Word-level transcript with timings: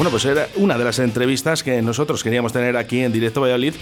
Bueno, 0.00 0.12
pues 0.12 0.24
era 0.24 0.48
una 0.56 0.78
de 0.78 0.84
las 0.84 0.98
entrevistas 0.98 1.62
que 1.62 1.82
nosotros 1.82 2.24
queríamos 2.24 2.54
tener 2.54 2.74
aquí 2.78 3.00
en 3.00 3.12
Directo 3.12 3.42
Valladolid, 3.42 3.74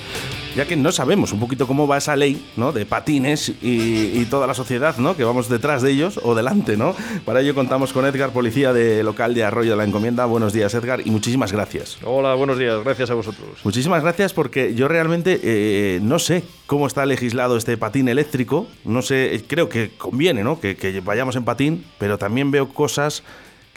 ya 0.56 0.66
que 0.66 0.74
no 0.74 0.90
sabemos 0.90 1.30
un 1.32 1.38
poquito 1.38 1.68
cómo 1.68 1.86
va 1.86 1.98
esa 1.98 2.16
ley 2.16 2.44
¿no? 2.56 2.72
de 2.72 2.86
patines 2.86 3.52
y, 3.62 4.24
toda 4.24 4.48
la 4.48 4.54
sociedad 4.54 4.96
¿no? 4.96 5.16
que 5.16 5.22
vamos 5.22 5.48
detrás 5.48 5.80
de 5.80 5.92
ellos 5.92 6.18
o 6.24 6.34
delante. 6.34 6.76
¿no? 6.76 6.96
Para 7.24 7.40
ello 7.40 7.54
contamos 7.54 7.92
con 7.92 8.04
Edgar, 8.04 8.30
policía 8.30 8.72
de 8.72 9.04
local 9.04 9.32
de 9.32 9.44
Arroyo 9.44 9.70
de 9.70 9.76
la 9.76 9.84
Encomienda. 9.84 10.24
Buenos 10.24 10.52
días, 10.52 10.74
Edgar, 10.74 11.06
y 11.06 11.10
muchísimas 11.12 11.52
gracias. 11.52 11.98
Hola, 12.02 12.34
buenos 12.34 12.58
días, 12.58 12.82
gracias 12.82 13.10
a 13.10 13.14
vosotros. 13.14 13.60
Muchísimas 13.62 14.02
gracias 14.02 14.32
porque 14.32 14.74
yo 14.74 14.88
realmente 14.88 15.38
eh, 15.40 16.00
no 16.02 16.18
sé 16.18 16.42
cómo 16.66 16.88
está 16.88 17.06
legislado 17.06 17.56
este 17.56 17.76
patín 17.76 18.08
eléctrico. 18.08 18.66
No 18.84 19.02
sé, 19.02 19.44
creo 19.46 19.68
que 19.68 19.92
conviene 19.96 20.42
¿no? 20.42 20.58
que, 20.58 20.74
que 20.74 20.98
vayamos 20.98 21.36
en 21.36 21.44
patín, 21.44 21.84
pero 21.96 22.18
también 22.18 22.50
veo 22.50 22.70
cosas 22.70 23.22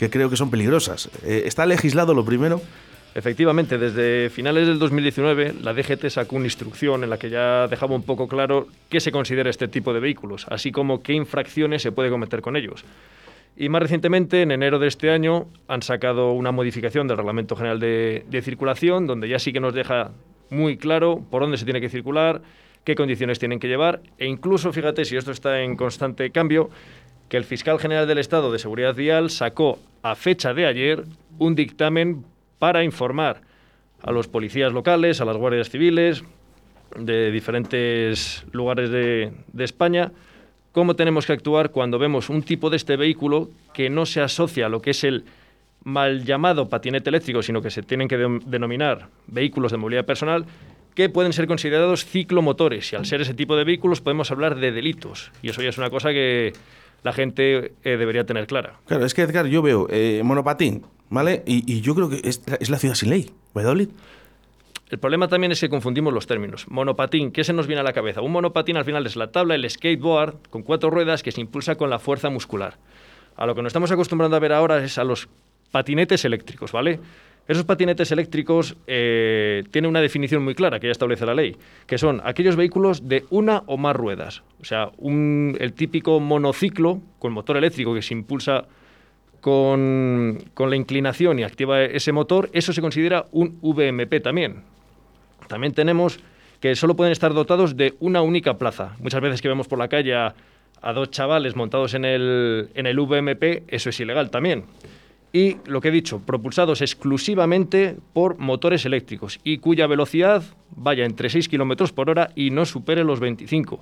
que 0.01 0.09
creo 0.09 0.31
que 0.31 0.35
son 0.35 0.49
peligrosas. 0.49 1.11
Eh, 1.23 1.43
¿Está 1.45 1.63
legislado 1.67 2.15
lo 2.15 2.25
primero? 2.25 2.59
Efectivamente, 3.13 3.77
desde 3.77 4.31
finales 4.31 4.65
del 4.65 4.79
2019 4.79 5.53
la 5.61 5.75
DGT 5.75 6.09
sacó 6.09 6.37
una 6.37 6.45
instrucción 6.45 7.03
en 7.03 7.11
la 7.11 7.19
que 7.19 7.29
ya 7.29 7.67
dejaba 7.67 7.93
un 7.93 8.01
poco 8.01 8.27
claro 8.27 8.65
qué 8.89 8.99
se 8.99 9.11
considera 9.11 9.51
este 9.51 9.67
tipo 9.67 9.93
de 9.93 9.99
vehículos, 9.99 10.47
así 10.49 10.71
como 10.71 11.03
qué 11.03 11.13
infracciones 11.13 11.83
se 11.83 11.91
puede 11.91 12.09
cometer 12.09 12.41
con 12.41 12.55
ellos. 12.55 12.83
Y 13.55 13.69
más 13.69 13.83
recientemente, 13.83 14.41
en 14.41 14.49
enero 14.49 14.79
de 14.79 14.87
este 14.87 15.11
año, 15.11 15.45
han 15.67 15.83
sacado 15.83 16.31
una 16.31 16.51
modificación 16.51 17.07
del 17.07 17.17
Reglamento 17.17 17.55
General 17.55 17.79
de, 17.79 18.25
de 18.27 18.41
Circulación, 18.41 19.05
donde 19.05 19.29
ya 19.29 19.37
sí 19.37 19.53
que 19.53 19.59
nos 19.59 19.75
deja 19.75 20.09
muy 20.49 20.77
claro 20.77 21.21
por 21.29 21.43
dónde 21.43 21.57
se 21.57 21.65
tiene 21.65 21.79
que 21.79 21.89
circular, 21.89 22.41
qué 22.83 22.95
condiciones 22.95 23.37
tienen 23.37 23.59
que 23.59 23.67
llevar, 23.67 24.01
e 24.17 24.25
incluso, 24.25 24.73
fíjate, 24.73 25.05
si 25.05 25.15
esto 25.15 25.31
está 25.31 25.61
en 25.61 25.75
constante 25.75 26.31
cambio, 26.31 26.71
que 27.31 27.37
el 27.37 27.45
fiscal 27.45 27.79
general 27.79 28.09
del 28.09 28.17
Estado 28.17 28.51
de 28.51 28.59
Seguridad 28.59 28.93
Vial 28.93 29.29
sacó 29.29 29.79
a 30.03 30.15
fecha 30.15 30.53
de 30.53 30.65
ayer 30.65 31.05
un 31.39 31.55
dictamen 31.55 32.25
para 32.59 32.83
informar 32.83 33.39
a 34.01 34.11
los 34.11 34.27
policías 34.27 34.73
locales, 34.73 35.21
a 35.21 35.25
las 35.25 35.37
guardias 35.37 35.69
civiles 35.69 36.25
de 36.97 37.31
diferentes 37.31 38.43
lugares 38.51 38.89
de, 38.89 39.31
España, 39.59 40.11
cómo 40.73 40.97
tenemos 40.97 41.25
que 41.25 41.31
actuar 41.31 41.71
cuando 41.71 41.97
vemos 41.99 42.29
un 42.29 42.43
tipo 42.43 42.69
de 42.69 42.75
este 42.75 42.97
vehículo 42.97 43.49
que 43.73 43.89
no 43.89 44.05
se 44.05 44.19
asocia 44.19 44.65
a 44.65 44.69
lo 44.69 44.81
que 44.81 44.89
es 44.89 45.05
el 45.05 45.23
mal 45.85 46.25
llamado 46.25 46.67
patinete 46.67 47.11
eléctrico, 47.11 47.41
sino 47.41 47.61
que 47.61 47.71
se 47.71 47.81
tienen 47.81 48.09
que 48.09 48.17
denominar 48.45 49.07
vehículos 49.27 49.71
de 49.71 49.77
movilidad 49.77 50.03
personal, 50.03 50.45
que 50.95 51.07
pueden 51.07 51.31
ser 51.31 51.47
considerados 51.47 52.03
ciclomotores. 52.03 52.91
Y 52.91 52.97
al 52.97 53.05
ser 53.05 53.21
ese 53.21 53.33
tipo 53.33 53.55
de 53.55 53.63
vehículos 53.63 54.01
podemos 54.01 54.31
hablar 54.31 54.57
de 54.57 54.73
delitos. 54.73 55.31
Y 55.41 55.47
eso 55.47 55.61
ya 55.61 55.69
es 55.69 55.77
una 55.77 55.89
cosa 55.89 56.09
que 56.09 56.51
la 57.03 57.13
gente 57.13 57.73
eh, 57.83 57.97
debería 57.97 58.25
tener 58.25 58.47
clara. 58.47 58.79
Claro, 58.85 59.05
es 59.05 59.13
que 59.13 59.23
Edgar, 59.23 59.47
yo 59.47 59.61
veo 59.61 59.87
eh, 59.89 60.21
monopatín, 60.23 60.85
¿vale? 61.09 61.43
Y, 61.45 61.81
yo 61.81 61.95
creo 61.95 62.09
que 62.09 62.21
es, 62.23 62.41
la 62.69 62.77
ciudad 62.77 62.95
sin 62.95 63.09
ley, 63.09 63.31
Valladolid. 63.55 63.89
El 64.89 64.99
problema 64.99 65.27
también 65.29 65.53
es 65.53 65.61
que 65.61 65.69
confundimos 65.69 66.13
los 66.13 66.27
términos. 66.27 66.65
Monopatín, 66.67 67.31
¿qué 67.31 67.43
se 67.43 67.53
nos 67.53 67.65
viene 67.65 67.79
a 67.79 67.83
la 67.83 67.93
cabeza? 67.93 68.21
Un 68.21 68.33
monopatín 68.33 68.75
al 68.75 68.83
final 68.83 69.05
es 69.05 69.15
la 69.15 69.31
tabla, 69.31 69.55
el 69.55 69.69
skateboard, 69.69 70.49
con 70.49 70.63
cuatro 70.63 70.89
ruedas 70.89 71.23
que 71.23 71.31
se 71.31 71.39
impulsa 71.39 71.75
con 71.75 71.89
la 71.89 71.97
fuerza 71.97 72.29
muscular. 72.29 72.77
A 73.37 73.45
lo 73.45 73.55
que 73.55 73.61
nos 73.61 73.69
estamos 73.69 73.91
acostumbrando 73.91 74.35
a 74.35 74.39
ver 74.39 74.51
ahora 74.51 74.83
es 74.83 74.97
a 74.97 75.05
los 75.05 75.29
patinetes 75.71 76.25
eléctricos, 76.25 76.73
¿vale? 76.73 76.99
Esos 77.47 77.65
patinetes 77.65 78.11
eléctricos 78.11 78.77
eh, 78.87 79.63
tienen 79.71 79.89
una 79.89 79.99
definición 79.99 80.43
muy 80.43 80.53
clara 80.53 80.79
que 80.79 80.87
ya 80.87 80.91
establece 80.91 81.25
la 81.25 81.33
ley, 81.33 81.55
que 81.87 81.97
son 81.97 82.21
aquellos 82.23 82.55
vehículos 82.55 83.07
de 83.07 83.25
una 83.29 83.63
o 83.65 83.77
más 83.77 83.95
ruedas. 83.95 84.43
O 84.61 84.65
sea, 84.65 84.91
el 84.99 85.73
típico 85.73 86.19
monociclo 86.19 87.01
con 87.19 87.33
motor 87.33 87.57
eléctrico 87.57 87.93
que 87.93 88.01
se 88.01 88.13
impulsa 88.13 88.65
con, 89.41 90.37
la 90.55 90.75
inclinación 90.75 91.39
y 91.39 91.43
activa 91.43 91.81
ese 91.81 92.11
motor, 92.11 92.49
eso 92.53 92.73
se 92.73 92.81
considera 92.81 93.25
un 93.31 93.59
VMP 93.61 94.21
también. 94.21 94.63
También 95.47 95.73
tenemos 95.73 96.19
que 96.59 96.75
solo 96.75 96.95
pueden 96.95 97.11
estar 97.11 97.33
dotados 97.33 97.75
de 97.75 97.95
una 97.99 98.21
única 98.21 98.57
plaza. 98.57 98.95
Muchas 98.99 99.19
veces 99.19 99.41
que 99.41 99.47
vemos 99.47 99.67
por 99.67 99.79
la 99.79 99.87
calle 99.87 100.13
a, 100.13 100.35
dos 100.93 101.09
chavales 101.09 101.55
montados 101.55 101.95
en 101.95 102.05
el 102.05 102.99
VMP, 102.99 103.63
eso 103.67 103.89
es 103.89 103.99
ilegal 103.99 104.29
también 104.29 104.65
y 105.33 105.57
lo 105.65 105.79
que 105.79 105.87
he 105.87 105.91
dicho, 105.91 106.19
propulsados 106.19 106.81
exclusivamente 106.81 107.95
por 108.13 108.37
motores 108.37 108.85
eléctricos 108.85 109.39
y 109.43 109.59
cuya 109.59 109.87
velocidad 109.87 110.43
vaya 110.75 111.05
entre 111.05 111.29
6 111.29 111.47
km 111.47 111.91
por 111.93 112.09
hora 112.09 112.31
y 112.35 112.49
no 112.49 112.65
supere 112.65 113.03
los 113.03 113.19
25. 113.19 113.81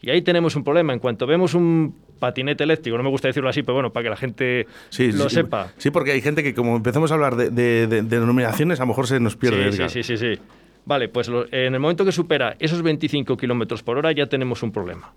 Y 0.00 0.10
ahí 0.10 0.22
tenemos 0.22 0.54
un 0.56 0.64
problema. 0.64 0.92
En 0.92 1.00
cuanto 1.00 1.26
vemos 1.26 1.54
un 1.54 1.94
patinete 2.18 2.64
eléctrico, 2.64 2.96
no 2.96 3.02
me 3.02 3.10
gusta 3.10 3.28
decirlo 3.28 3.48
así, 3.48 3.62
pero 3.62 3.74
bueno, 3.74 3.92
para 3.92 4.04
que 4.04 4.10
la 4.10 4.16
gente 4.16 4.66
lo 4.98 5.28
sepa. 5.28 5.72
Sí, 5.76 5.90
porque 5.90 6.12
hay 6.12 6.20
gente 6.20 6.42
que 6.42 6.54
como 6.54 6.76
empezamos 6.76 7.10
a 7.10 7.14
hablar 7.14 7.36
de, 7.36 7.86
denominaciones, 7.86 8.80
a 8.80 8.84
lo 8.84 8.88
mejor 8.88 9.06
se 9.06 9.20
nos 9.20 9.36
pierde. 9.36 9.72
Sí, 9.72 9.88
sí, 9.88 10.02
sí, 10.02 10.16
sí, 10.16 10.40
Vale, 10.86 11.08
pues 11.08 11.28
en 11.28 11.74
el 11.74 11.80
momento 11.80 12.04
que 12.04 12.12
supera 12.12 12.56
esos 12.60 12.80
25 12.80 13.36
km 13.36 13.82
por 13.82 13.98
hora 13.98 14.12
ya 14.12 14.26
tenemos 14.26 14.62
un 14.62 14.72
problema. 14.72 15.12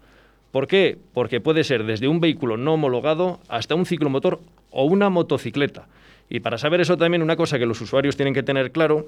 ¿Por 0.52 0.68
qué? 0.68 0.98
Porque 1.14 1.40
puede 1.40 1.64
ser 1.64 1.86
desde 1.86 2.10
un 2.10 2.20
vehículo 2.20 2.58
no 2.58 2.74
homologado 2.74 3.40
hasta 3.48 3.76
un 3.76 3.86
ciclomotor 3.86 4.42
o 4.72 4.86
una 4.86 5.10
motocicleta. 5.10 5.88
Y 6.30 6.40
para 6.40 6.58
saber 6.58 6.82
eso 6.82 6.98
también 6.98 7.22
una 7.22 7.36
cosa 7.36 7.60
que 7.60 7.66
los 7.66 7.82
usuarios 7.82 8.16
tienen 8.16 8.34
que 8.34 8.44
tener 8.44 8.72
claro 8.72 9.06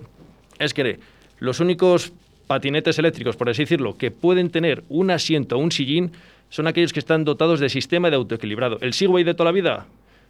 es 0.60 0.74
que 0.74 1.00
los 1.40 1.60
únicos 1.60 2.14
patinetes 2.48 3.00
eléctricos, 3.00 3.36
por 3.36 3.50
así 3.50 3.64
decirlo, 3.64 3.98
que 3.98 4.12
pueden 4.12 4.50
tener 4.50 4.84
un 4.90 5.12
asiento 5.12 5.56
o 5.56 5.60
un 5.60 5.72
sillín 5.72 6.12
son 6.50 6.68
aquellos 6.68 6.94
que 6.94 7.00
están 7.00 7.24
dotados 7.24 7.60
de 7.60 7.70
sistema 7.70 8.10
de 8.10 8.18
autoequilibrado. 8.18 8.78
El 8.82 8.94
Segway 8.94 9.24
de 9.24 9.34
toda 9.34 9.46
la 9.46 9.54
vida 9.54 9.88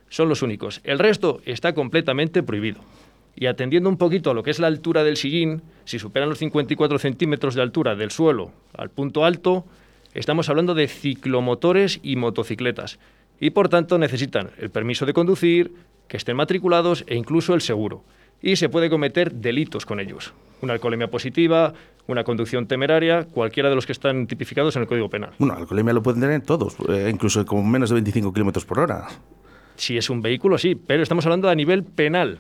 son 0.10 0.30
los 0.30 0.42
únicos. 0.42 0.80
El 0.84 1.00
resto 1.00 1.42
está 1.46 1.74
completamente 1.74 2.44
prohibido. 2.44 2.82
Y 3.36 3.48
atendiendo 3.48 3.90
un 3.90 3.98
poquito 3.98 4.30
a 4.30 4.34
lo 4.34 4.44
que 4.44 4.52
es 4.52 4.60
la 4.60 4.68
altura 4.68 5.04
del 5.04 5.18
sillín, 5.18 5.64
si 5.86 5.98
superan 5.98 6.30
los 6.30 6.38
54 6.38 7.00
centímetros 7.00 7.56
de 7.56 7.64
altura 7.64 7.96
del 7.96 8.12
suelo 8.12 8.52
al 8.78 8.92
punto 8.92 9.26
alto, 9.26 9.66
Estamos 10.14 10.48
hablando 10.48 10.76
de 10.76 10.88
ciclomotores 10.88 12.00
y 12.04 12.18
motocicletas 12.18 13.00
y 13.40 13.52
por 13.52 13.70
tanto 13.70 13.98
necesitan 13.98 14.52
el 14.58 14.70
permiso 14.70 15.06
de 15.06 15.14
conducir, 15.14 15.74
que 16.08 16.18
estén 16.18 16.36
matriculados 16.36 17.04
e 17.08 17.16
incluso 17.16 17.54
el 17.54 17.62
seguro. 17.62 18.04
Y 18.42 18.58
se 18.58 18.70
puede 18.70 18.90
cometer 18.90 19.34
delitos 19.34 19.86
con 19.86 20.00
ellos. 20.00 20.34
Una 20.62 20.74
alcoholemia 20.74 21.10
positiva, 21.10 21.74
una 22.08 22.24
conducción 22.24 22.68
temeraria, 22.68 23.26
cualquiera 23.26 23.70
de 23.70 23.76
los 23.76 23.86
que 23.86 23.94
están 23.94 24.28
tipificados 24.28 24.76
en 24.76 24.84
el 24.84 24.88
Código 24.88 25.10
Penal. 25.10 25.32
Bueno, 25.40 25.56
alcoholemia 25.56 25.94
lo 25.94 26.04
pueden 26.04 26.22
tener 26.22 26.42
todos, 26.42 26.76
eh, 26.90 27.10
incluso 27.12 27.46
con 27.46 27.70
menos 27.70 27.90
de 27.90 27.96
25 27.96 28.34
kilómetros 28.34 28.66
por 28.66 28.80
hora. 28.80 29.08
Si 29.76 29.98
es 29.98 30.10
un 30.10 30.22
vehículo, 30.22 30.58
sí, 30.58 30.76
pero 30.76 31.02
estamos 31.04 31.26
hablando 31.26 31.50
a 31.50 31.56
nivel 31.56 31.84
penal. 31.84 32.40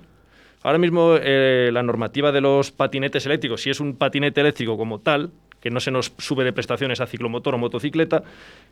Ahora 0.63 0.77
mismo 0.77 1.15
eh, 1.21 1.69
la 1.73 1.83
normativa 1.83 2.31
de 2.31 2.41
los 2.41 2.71
patinetes 2.71 3.25
eléctricos, 3.25 3.61
si 3.61 3.69
es 3.69 3.79
un 3.79 3.95
patinete 3.95 4.41
eléctrico 4.41 4.77
como 4.77 4.99
tal, 4.99 5.31
que 5.59 5.69
no 5.69 5.79
se 5.79 5.91
nos 5.91 6.13
sube 6.17 6.43
de 6.43 6.51
prestaciones 6.51 6.99
a 6.99 7.07
ciclomotor 7.07 7.55
o 7.55 7.57
motocicleta, 7.57 8.23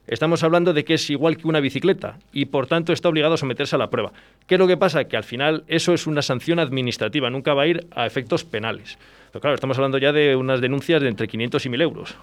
estamos 0.07 0.43
hablando 0.43 0.73
de 0.73 0.83
que 0.83 0.95
es 0.95 1.09
igual 1.09 1.37
que 1.37 1.47
una 1.47 1.59
bicicleta 1.59 2.17
y 2.33 2.45
por 2.45 2.67
tanto 2.67 2.91
está 2.91 3.07
obligado 3.07 3.35
a 3.35 3.37
someterse 3.37 3.75
a 3.75 3.79
la 3.79 3.89
prueba. 3.89 4.11
¿Qué 4.47 4.55
es 4.55 4.59
lo 4.59 4.67
que 4.67 4.77
pasa? 4.77 5.05
Que 5.05 5.15
al 5.15 5.23
final 5.23 5.63
eso 5.67 5.93
es 5.93 6.07
una 6.07 6.21
sanción 6.21 6.59
administrativa, 6.59 7.29
nunca 7.29 7.53
va 7.53 7.63
a 7.63 7.67
ir 7.67 7.87
a 7.91 8.05
efectos 8.05 8.43
penales. 8.43 8.97
Claro, 9.39 9.53
estamos 9.53 9.77
hablando 9.77 9.97
ya 9.97 10.11
de 10.11 10.35
unas 10.35 10.59
denuncias 10.59 11.01
de 11.01 11.07
entre 11.07 11.27
500 11.27 11.65
y 11.65 11.69
1.000 11.69 11.81
euros 11.81 12.17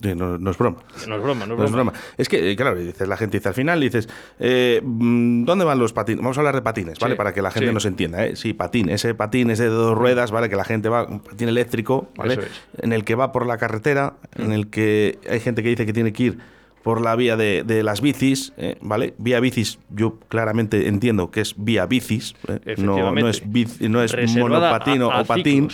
no, 0.00 0.50
es 0.50 0.58
broma. 0.58 0.78
No 1.06 1.16
es 1.16 1.22
broma, 1.22 1.46
no 1.46 1.64
es, 1.64 1.72
broma. 1.72 1.92
es 2.16 2.28
que, 2.28 2.50
eh, 2.50 2.56
claro, 2.56 2.76
dices, 2.76 3.06
la 3.08 3.16
gente 3.16 3.38
dice 3.38 3.48
al 3.48 3.54
final, 3.54 3.80
dices, 3.80 4.08
eh, 4.38 4.80
mm, 4.82 5.44
¿dónde 5.44 5.64
van 5.64 5.78
los 5.78 5.92
patines? 5.92 6.22
Vamos 6.22 6.36
a 6.36 6.40
hablar 6.40 6.54
de 6.54 6.62
patines, 6.62 6.98
¿vale? 6.98 7.16
Para 7.16 7.32
que 7.32 7.42
la 7.42 7.50
gente 7.50 7.72
nos 7.72 7.86
entienda, 7.86 8.24
¿eh? 8.26 8.36
Sí, 8.36 8.52
patín, 8.52 8.88
ese 8.88 9.14
patín, 9.14 9.50
ese 9.50 9.64
de 9.64 9.70
dos 9.70 9.96
ruedas, 9.96 10.30
¿vale? 10.30 10.48
Que 10.48 10.56
la 10.56 10.64
gente 10.64 10.88
va, 10.88 11.04
un 11.04 11.20
patín 11.20 11.48
eléctrico, 11.48 12.08
¿vale? 12.16 12.38
En 12.78 12.92
el 12.92 13.04
que 13.04 13.14
va 13.14 13.32
por 13.32 13.46
la 13.46 13.58
carretera, 13.58 14.14
en 14.36 14.52
el 14.52 14.68
que 14.68 15.18
hay 15.28 15.40
gente 15.40 15.62
que 15.62 15.70
dice 15.70 15.86
que 15.86 15.92
tiene 15.92 16.12
que 16.12 16.22
ir 16.22 16.38
por 16.84 17.00
la 17.00 17.16
vía 17.16 17.36
de, 17.38 17.82
las 17.82 18.02
bicis, 18.02 18.52
¿eh? 18.58 18.76
¿vale? 18.82 19.14
Vía 19.16 19.40
bicis, 19.40 19.78
yo 19.88 20.18
claramente 20.28 20.86
entiendo 20.86 21.30
que 21.30 21.40
es 21.40 21.54
vía 21.56 21.86
bicis, 21.86 22.36
¿eh? 22.46 22.74
no, 22.76 23.10
no, 23.10 23.28
es, 23.28 23.42
no 23.80 24.02
es 24.02 24.36
monopatino 24.36 25.08
o 25.08 25.24
patín, 25.24 25.68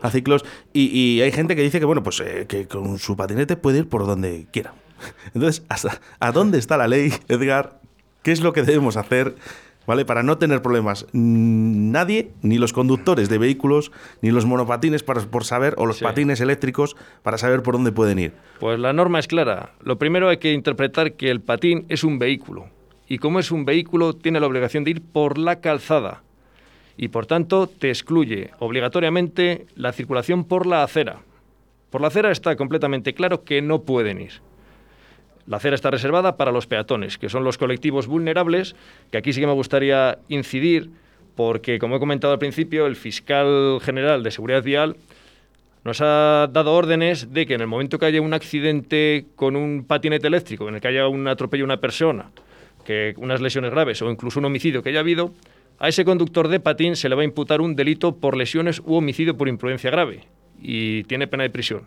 a 0.00 0.10
ciclos. 0.10 0.44
Y, 0.72 1.20
hay 1.20 1.32
gente 1.32 1.56
que 1.56 1.62
dice 1.62 1.80
que, 1.80 1.84
bueno, 1.84 2.04
pues 2.04 2.20
eh, 2.20 2.46
que 2.48 2.68
con 2.68 2.98
su 3.00 3.16
patinete 3.16 3.56
puede 3.56 3.80
ir 3.80 3.88
por 3.88 4.06
donde 4.06 4.46
quiera. 4.52 4.72
Entonces, 5.34 5.64
¿hasta, 5.68 6.00
¿a 6.20 6.30
dónde 6.30 6.58
está 6.58 6.76
la 6.76 6.86
ley, 6.86 7.12
Edgar? 7.28 7.80
¿Qué 8.22 8.30
es 8.30 8.40
lo 8.40 8.52
que 8.52 8.62
debemos 8.62 8.96
hacer? 8.96 9.34
¿Vale? 9.86 10.04
Para 10.04 10.22
no 10.22 10.38
tener 10.38 10.62
problemas. 10.62 11.06
Nadie, 11.12 12.30
ni 12.42 12.58
los 12.58 12.72
conductores 12.72 13.28
de 13.28 13.38
vehículos, 13.38 13.92
ni 14.20 14.30
los 14.30 14.46
monopatines 14.46 15.02
para, 15.02 15.20
por 15.22 15.44
saber, 15.44 15.74
o 15.78 15.86
los 15.86 16.00
patines 16.00 16.40
eléctricos 16.40 16.96
para 17.22 17.38
saber 17.38 17.62
por 17.62 17.74
dónde 17.74 17.92
pueden 17.92 18.18
ir. 18.18 18.32
Pues 18.60 18.78
la 18.78 18.92
norma 18.92 19.18
es 19.18 19.26
clara. 19.26 19.72
Lo 19.82 19.98
primero 19.98 20.28
hay 20.28 20.38
que 20.38 20.52
interpretar 20.52 21.14
que 21.14 21.30
el 21.30 21.40
patín 21.40 21.86
es 21.88 22.04
un 22.04 22.18
vehículo. 22.18 22.66
Y 23.08 23.18
como 23.18 23.38
es 23.38 23.50
un 23.50 23.64
vehículo, 23.64 24.14
tiene 24.14 24.40
la 24.40 24.46
obligación 24.46 24.84
de 24.84 24.92
ir 24.92 25.02
por 25.02 25.38
la 25.38 25.60
calzada. 25.60 26.22
Y 26.96 27.08
por 27.08 27.26
tanto, 27.26 27.66
te 27.66 27.88
excluye 27.88 28.50
obligatoriamente 28.58 29.66
la 29.76 29.92
circulación 29.92 30.44
por 30.44 30.66
la 30.66 30.82
acera. 30.82 31.20
Por 31.90 32.00
la 32.00 32.08
acera 32.08 32.30
está 32.30 32.56
completamente 32.56 33.12
claro 33.12 33.44
que 33.44 33.60
no 33.60 33.82
pueden 33.82 34.20
ir. 34.20 34.32
La 35.46 35.56
acera 35.56 35.74
está 35.74 35.90
reservada 35.90 36.36
para 36.36 36.52
los 36.52 36.66
peatones, 36.66 37.18
que 37.18 37.28
son 37.28 37.44
los 37.44 37.58
colectivos 37.58 38.06
vulnerables, 38.06 38.76
que 39.10 39.18
aquí 39.18 39.32
sí 39.32 39.40
que 39.40 39.46
me 39.46 39.52
gustaría 39.52 40.18
incidir, 40.28 40.90
porque, 41.34 41.78
como 41.78 41.96
he 41.96 41.98
comentado 41.98 42.32
al 42.32 42.38
principio, 42.38 42.86
el 42.86 42.96
fiscal 42.96 43.78
general 43.82 44.22
de 44.22 44.30
seguridad 44.30 44.62
vial 44.62 44.96
nos 45.84 46.00
ha 46.00 46.48
dado 46.52 46.72
órdenes 46.74 47.32
de 47.32 47.46
que 47.46 47.54
en 47.54 47.60
el 47.60 47.66
momento 47.66 47.98
que 47.98 48.06
haya 48.06 48.20
un 48.20 48.34
accidente 48.34 49.26
con 49.34 49.56
un 49.56 49.84
patinete 49.84 50.28
eléctrico, 50.28 50.68
en 50.68 50.76
el 50.76 50.80
que 50.80 50.88
haya 50.88 51.08
un 51.08 51.26
atropello 51.26 51.64
a 51.64 51.66
una 51.66 51.78
persona, 51.78 52.30
que 52.84 53.14
unas 53.16 53.40
lesiones 53.40 53.70
graves 53.70 54.00
o 54.02 54.10
incluso 54.10 54.38
un 54.38 54.44
homicidio 54.44 54.82
que 54.82 54.90
haya 54.90 55.00
habido, 55.00 55.32
a 55.78 55.88
ese 55.88 56.04
conductor 56.04 56.48
de 56.48 56.60
patín 56.60 56.94
se 56.94 57.08
le 57.08 57.16
va 57.16 57.22
a 57.22 57.24
imputar 57.24 57.60
un 57.60 57.74
delito 57.74 58.16
por 58.16 58.36
lesiones 58.36 58.80
u 58.84 58.94
homicidio 58.94 59.36
por 59.36 59.48
imprudencia 59.48 59.90
grave 59.90 60.24
y 60.60 61.02
tiene 61.04 61.26
pena 61.26 61.42
de 61.42 61.50
prisión. 61.50 61.82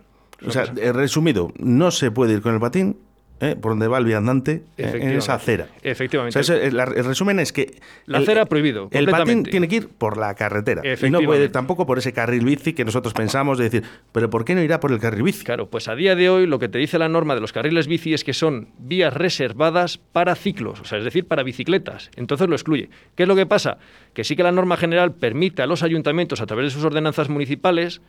O 0.46 0.52
sea, 0.52 0.66
resumido, 0.66 1.54
no 1.58 1.92
se 1.92 2.12
puede 2.12 2.34
ir 2.34 2.42
con 2.42 2.54
el 2.54 2.60
patín 2.60 2.98
¿eh? 3.40 3.56
por 3.60 3.72
donde 3.72 3.88
va 3.88 3.98
el 3.98 4.06
viandante 4.06 4.64
eh, 4.78 4.92
en 5.02 5.10
esa 5.12 5.36
acera. 5.36 5.68
Efectivamente. 5.84 6.40
el, 6.40 7.06
resumen 7.06 7.40
es 7.40 7.52
que... 7.52 7.80
La 8.06 8.20
acera 8.20 8.44
ha 8.44 8.46
prohibido. 8.46 8.88
El 8.92 9.08
patín 9.08 9.44
tiene 9.44 9.68
que 9.68 9.78
ir 9.78 9.90
por 9.90 10.18
la 10.18 10.34
carretera. 10.36 10.82
Y 10.86 11.10
no 11.10 11.22
puede 11.22 11.46
ir 11.46 11.52
tampoco 11.52 11.86
por 11.86 11.98
ese 11.98 12.14
carril 12.14 12.46
bici 12.46 12.74
que 12.74 12.86
nosotros 12.86 13.14
pensamos 13.14 13.58
de 13.58 13.66
decir, 13.66 13.84
pero 14.12 14.30
¿por 14.30 14.46
qué 14.46 14.56
no 14.56 14.62
irá 14.62 14.80
por 14.80 14.92
el 14.92 15.00
carril 15.00 15.24
bici? 15.24 15.44
Claro, 15.44 15.70
pues 15.70 15.88
a 15.88 15.96
día 15.96 16.16
de 16.16 16.30
hoy 16.30 16.48
lo 16.48 16.60
que 16.60 16.70
te 16.70 16.78
dice 16.78 16.98
la 16.98 17.10
norma 17.10 17.36
de 17.36 17.42
los 17.42 17.54
carriles 17.54 17.88
bici 17.88 18.14
es 18.14 18.24
que 18.24 18.34
son 18.34 18.70
vías 18.78 19.14
reservadas 19.14 19.98
para 19.98 20.36
ciclos, 20.36 20.80
o 20.80 20.86
sea, 20.86 20.98
es 20.98 21.04
decir, 21.04 21.28
para 21.28 21.44
bicicletas. 21.44 22.12
Entonces 22.16 22.48
lo 22.48 22.56
excluye. 22.56 22.90
¿Qué 23.16 23.24
es 23.24 23.30
lo 23.30 23.36
que 23.36 23.46
pasa? 23.46 23.78
Que 24.14 24.24
sí 24.24 24.36
que 24.36 24.44
la 24.44 24.52
norma 24.52 24.78
general 24.78 25.14
permite 25.14 25.62
a 25.62 25.68
los 25.68 25.84
ayuntamientos, 25.84 26.42
a 26.42 26.46
través 26.46 26.66
de 26.66 26.70
sus 26.72 26.84
ordenanzas 26.84 27.30
municipales, 27.30 28.02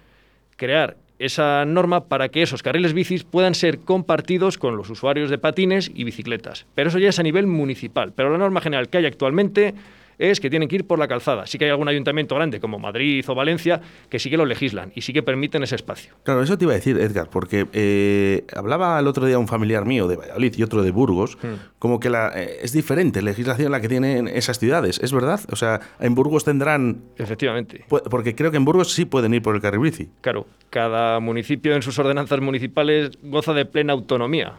crear 0.56 0.96
esa 1.18 1.64
norma 1.64 2.04
para 2.04 2.28
que 2.28 2.42
esos 2.42 2.62
carriles 2.62 2.92
bicis 2.92 3.24
puedan 3.24 3.54
ser 3.54 3.78
compartidos 3.78 4.58
con 4.58 4.76
los 4.76 4.90
usuarios 4.90 5.30
de 5.30 5.38
patines 5.38 5.90
y 5.94 6.04
bicicletas. 6.04 6.66
Pero 6.74 6.90
eso 6.90 6.98
ya 6.98 7.08
es 7.08 7.18
a 7.18 7.22
nivel 7.22 7.46
municipal. 7.46 8.12
Pero 8.12 8.30
la 8.30 8.38
norma 8.38 8.60
general 8.60 8.88
que 8.88 8.98
hay 8.98 9.06
actualmente 9.06 9.74
es 10.18 10.40
que 10.40 10.50
tienen 10.50 10.68
que 10.68 10.76
ir 10.76 10.86
por 10.86 10.98
la 10.98 11.08
calzada. 11.08 11.46
Sí 11.46 11.58
que 11.58 11.66
hay 11.66 11.70
algún 11.70 11.88
ayuntamiento 11.88 12.34
grande, 12.34 12.60
como 12.60 12.78
Madrid 12.78 13.24
o 13.28 13.34
Valencia, 13.34 13.80
que 14.08 14.18
sí 14.18 14.30
que 14.30 14.36
lo 14.36 14.46
legislan 14.46 14.92
y 14.94 15.02
sí 15.02 15.12
que 15.12 15.22
permiten 15.22 15.62
ese 15.62 15.76
espacio. 15.76 16.14
Claro, 16.22 16.42
eso 16.42 16.56
te 16.56 16.64
iba 16.64 16.72
a 16.72 16.76
decir, 16.76 16.98
Edgar, 16.98 17.28
porque 17.30 17.66
eh, 17.72 18.44
hablaba 18.54 18.98
el 18.98 19.06
otro 19.06 19.26
día 19.26 19.38
un 19.38 19.48
familiar 19.48 19.84
mío 19.84 20.08
de 20.08 20.16
Valladolid 20.16 20.54
y 20.56 20.62
otro 20.62 20.82
de 20.82 20.90
Burgos, 20.90 21.36
hmm. 21.42 21.78
como 21.78 22.00
que 22.00 22.10
la, 22.10 22.32
eh, 22.34 22.58
es 22.62 22.72
diferente 22.72 23.22
legislación 23.22 23.72
la 23.72 23.80
que 23.80 23.88
tienen 23.88 24.28
esas 24.28 24.58
ciudades, 24.58 24.98
¿es 25.02 25.12
verdad? 25.12 25.40
O 25.50 25.56
sea, 25.56 25.80
en 26.00 26.14
Burgos 26.14 26.44
tendrán... 26.44 27.02
Efectivamente. 27.16 27.84
Porque 27.88 28.34
creo 28.34 28.50
que 28.50 28.56
en 28.56 28.64
Burgos 28.64 28.92
sí 28.92 29.04
pueden 29.04 29.34
ir 29.34 29.42
por 29.42 29.54
el 29.54 29.60
carril 29.60 29.80
bici. 29.80 30.08
Claro, 30.20 30.46
cada 30.70 31.20
municipio 31.20 31.74
en 31.74 31.82
sus 31.82 31.98
ordenanzas 31.98 32.40
municipales 32.40 33.10
goza 33.22 33.52
de 33.52 33.64
plena 33.64 33.92
autonomía. 33.92 34.54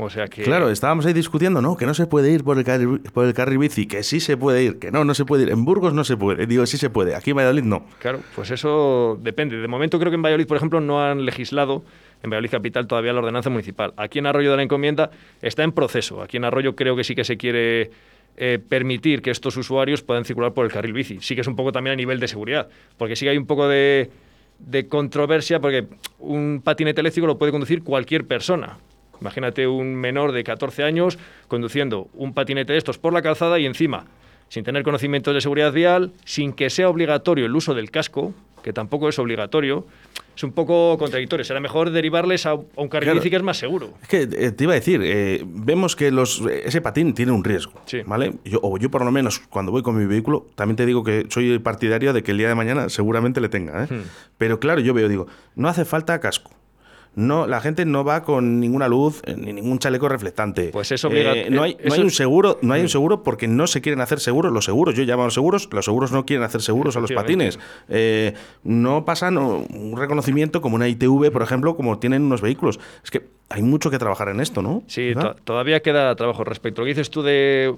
O 0.00 0.08
sea 0.08 0.28
que... 0.28 0.44
Claro, 0.44 0.70
estábamos 0.70 1.06
ahí 1.06 1.12
discutiendo, 1.12 1.60
¿no? 1.60 1.76
Que 1.76 1.84
no 1.84 1.92
se 1.92 2.06
puede 2.06 2.30
ir 2.30 2.44
por 2.44 2.56
el, 2.56 2.64
carril, 2.64 3.00
por 3.12 3.26
el 3.26 3.34
carril 3.34 3.58
bici, 3.58 3.86
que 3.86 4.04
sí 4.04 4.20
se 4.20 4.36
puede 4.36 4.62
ir, 4.62 4.78
que 4.78 4.92
no, 4.92 5.04
no 5.04 5.12
se 5.12 5.24
puede 5.24 5.42
ir. 5.42 5.50
En 5.50 5.64
Burgos 5.64 5.92
no 5.92 6.04
se 6.04 6.16
puede. 6.16 6.46
Digo, 6.46 6.64
sí 6.66 6.78
se 6.78 6.88
puede. 6.88 7.16
Aquí 7.16 7.30
en 7.30 7.36
Valladolid 7.36 7.64
no. 7.64 7.84
Claro, 7.98 8.20
pues 8.36 8.52
eso 8.52 9.18
depende. 9.20 9.56
De 9.56 9.66
momento 9.66 9.98
creo 9.98 10.12
que 10.12 10.14
en 10.14 10.22
Valladolid, 10.22 10.46
por 10.46 10.56
ejemplo, 10.56 10.80
no 10.80 11.04
han 11.04 11.24
legislado 11.24 11.82
en 12.22 12.30
Valladolid 12.30 12.50
Capital 12.50 12.86
todavía 12.86 13.12
la 13.12 13.18
ordenanza 13.18 13.50
municipal. 13.50 13.92
Aquí 13.96 14.20
en 14.20 14.26
Arroyo 14.26 14.52
de 14.52 14.56
la 14.58 14.62
Encomienda 14.62 15.10
está 15.42 15.64
en 15.64 15.72
proceso. 15.72 16.22
Aquí 16.22 16.36
en 16.36 16.44
Arroyo 16.44 16.76
creo 16.76 16.94
que 16.94 17.02
sí 17.02 17.16
que 17.16 17.24
se 17.24 17.36
quiere 17.36 17.90
eh, 18.36 18.60
permitir 18.68 19.20
que 19.20 19.32
estos 19.32 19.56
usuarios 19.56 20.02
puedan 20.02 20.24
circular 20.24 20.54
por 20.54 20.64
el 20.64 20.70
carril 20.70 20.92
bici. 20.92 21.18
Sí 21.20 21.34
que 21.34 21.40
es 21.40 21.46
un 21.48 21.56
poco 21.56 21.72
también 21.72 21.94
a 21.94 21.96
nivel 21.96 22.20
de 22.20 22.28
seguridad, 22.28 22.68
porque 22.96 23.16
sí 23.16 23.24
que 23.24 23.30
hay 23.30 23.36
un 23.36 23.46
poco 23.46 23.66
de, 23.66 24.10
de 24.60 24.86
controversia, 24.86 25.58
porque 25.58 25.88
un 26.20 26.60
patinete 26.62 27.00
eléctrico 27.00 27.26
lo 27.26 27.36
puede 27.36 27.50
conducir 27.50 27.82
cualquier 27.82 28.28
persona. 28.28 28.78
Imagínate 29.20 29.66
un 29.66 29.94
menor 29.94 30.32
de 30.32 30.44
14 30.44 30.84
años 30.84 31.18
conduciendo 31.48 32.08
un 32.14 32.34
patinete 32.34 32.72
de 32.72 32.78
estos 32.78 32.98
por 32.98 33.12
la 33.12 33.22
calzada 33.22 33.58
y 33.58 33.66
encima, 33.66 34.06
sin 34.48 34.64
tener 34.64 34.82
conocimientos 34.82 35.34
de 35.34 35.40
seguridad 35.40 35.72
vial, 35.72 36.12
sin 36.24 36.52
que 36.52 36.70
sea 36.70 36.88
obligatorio 36.88 37.46
el 37.46 37.54
uso 37.54 37.74
del 37.74 37.90
casco, 37.90 38.34
que 38.62 38.72
tampoco 38.72 39.08
es 39.08 39.18
obligatorio, 39.18 39.86
es 40.38 40.44
un 40.44 40.52
poco 40.52 40.96
contradictorio. 40.98 41.44
Será 41.44 41.58
mejor 41.58 41.90
derivarles 41.90 42.46
a, 42.46 42.54
un 42.54 42.88
carril 42.88 43.14
bici 43.14 43.28
que 43.28 43.36
es 43.36 43.42
más 43.42 43.56
seguro. 43.56 43.94
Es 44.02 44.08
que 44.08 44.22
eh, 44.22 44.52
te 44.52 44.64
iba 44.64 44.72
a 44.72 44.76
decir, 44.76 45.00
eh, 45.02 45.42
vemos 45.44 45.96
que 45.96 46.10
los, 46.10 46.42
ese 46.64 46.80
patín 46.80 47.12
tiene 47.12 47.32
un 47.32 47.42
riesgo, 47.42 47.72
¿vale? 48.06 48.34
Yo, 48.44 48.60
o 48.62 48.78
yo 48.78 48.90
por 48.90 49.04
lo 49.04 49.10
menos 49.10 49.40
cuando 49.40 49.72
voy 49.72 49.82
con 49.82 49.96
mi 49.96 50.06
vehículo, 50.06 50.46
también 50.54 50.76
te 50.76 50.86
digo 50.86 51.02
que 51.02 51.26
soy 51.28 51.58
partidario 51.58 52.12
de 52.12 52.22
que 52.22 52.30
el 52.30 52.38
día 52.38 52.48
de 52.48 52.54
mañana 52.54 52.88
seguramente 52.88 53.40
le 53.40 53.48
tenga. 53.48 53.84
¿eh? 53.84 53.86
Hmm. 53.90 54.02
Pero 54.38 54.60
claro, 54.60 54.80
yo 54.80 54.94
veo, 54.94 55.08
digo, 55.08 55.26
no 55.56 55.68
hace 55.68 55.84
falta 55.84 56.20
casco 56.20 56.50
no, 57.18 57.48
la 57.48 57.60
gente 57.60 57.84
no 57.84 58.04
va 58.04 58.22
con 58.22 58.60
ninguna 58.60 58.86
luz 58.86 59.22
eh, 59.26 59.34
ni 59.36 59.52
ningún 59.52 59.80
chaleco 59.80 60.08
reflectante. 60.08 60.68
Pues 60.68 60.92
es 60.92 61.04
obligatorio. 61.04 61.46
Eh, 61.46 61.50
no, 61.50 61.64
hay, 61.64 61.76
no 61.84 61.92
hay, 61.92 62.00
un 62.00 62.12
seguro, 62.12 62.60
no 62.62 62.74
hay 62.74 62.80
un 62.80 62.86
mm. 62.86 62.90
seguro 62.90 63.22
porque 63.24 63.48
no 63.48 63.66
se 63.66 63.80
quieren 63.80 64.00
hacer 64.00 64.20
seguros 64.20 64.52
los 64.52 64.64
seguros. 64.64 64.94
Yo 64.94 65.02
llamo 65.02 65.22
a 65.22 65.24
los 65.24 65.34
seguros, 65.34 65.68
los 65.72 65.84
seguros 65.84 66.12
no 66.12 66.24
quieren 66.24 66.44
hacer 66.44 66.62
seguros 66.62 66.96
a 66.96 67.00
los 67.00 67.10
patines. 67.10 67.58
Eh, 67.88 68.34
no 68.62 69.04
pasan 69.04 69.36
un 69.36 69.96
reconocimiento 69.96 70.60
como 70.60 70.76
una 70.76 70.86
ITV, 70.86 71.32
por 71.32 71.42
ejemplo, 71.42 71.74
como 71.74 71.98
tienen 71.98 72.22
unos 72.22 72.40
vehículos. 72.40 72.78
Es 73.02 73.10
que 73.10 73.26
hay 73.48 73.62
mucho 73.62 73.90
que 73.90 73.98
trabajar 73.98 74.28
en 74.28 74.38
esto, 74.38 74.62
¿no? 74.62 74.84
Sí, 74.86 75.12
todavía 75.42 75.80
queda 75.80 76.14
trabajo 76.14 76.44
respecto 76.44 76.82
a 76.82 76.84
lo 76.84 76.86
que 76.86 76.90
dices 76.90 77.10
tú 77.10 77.22
de 77.22 77.74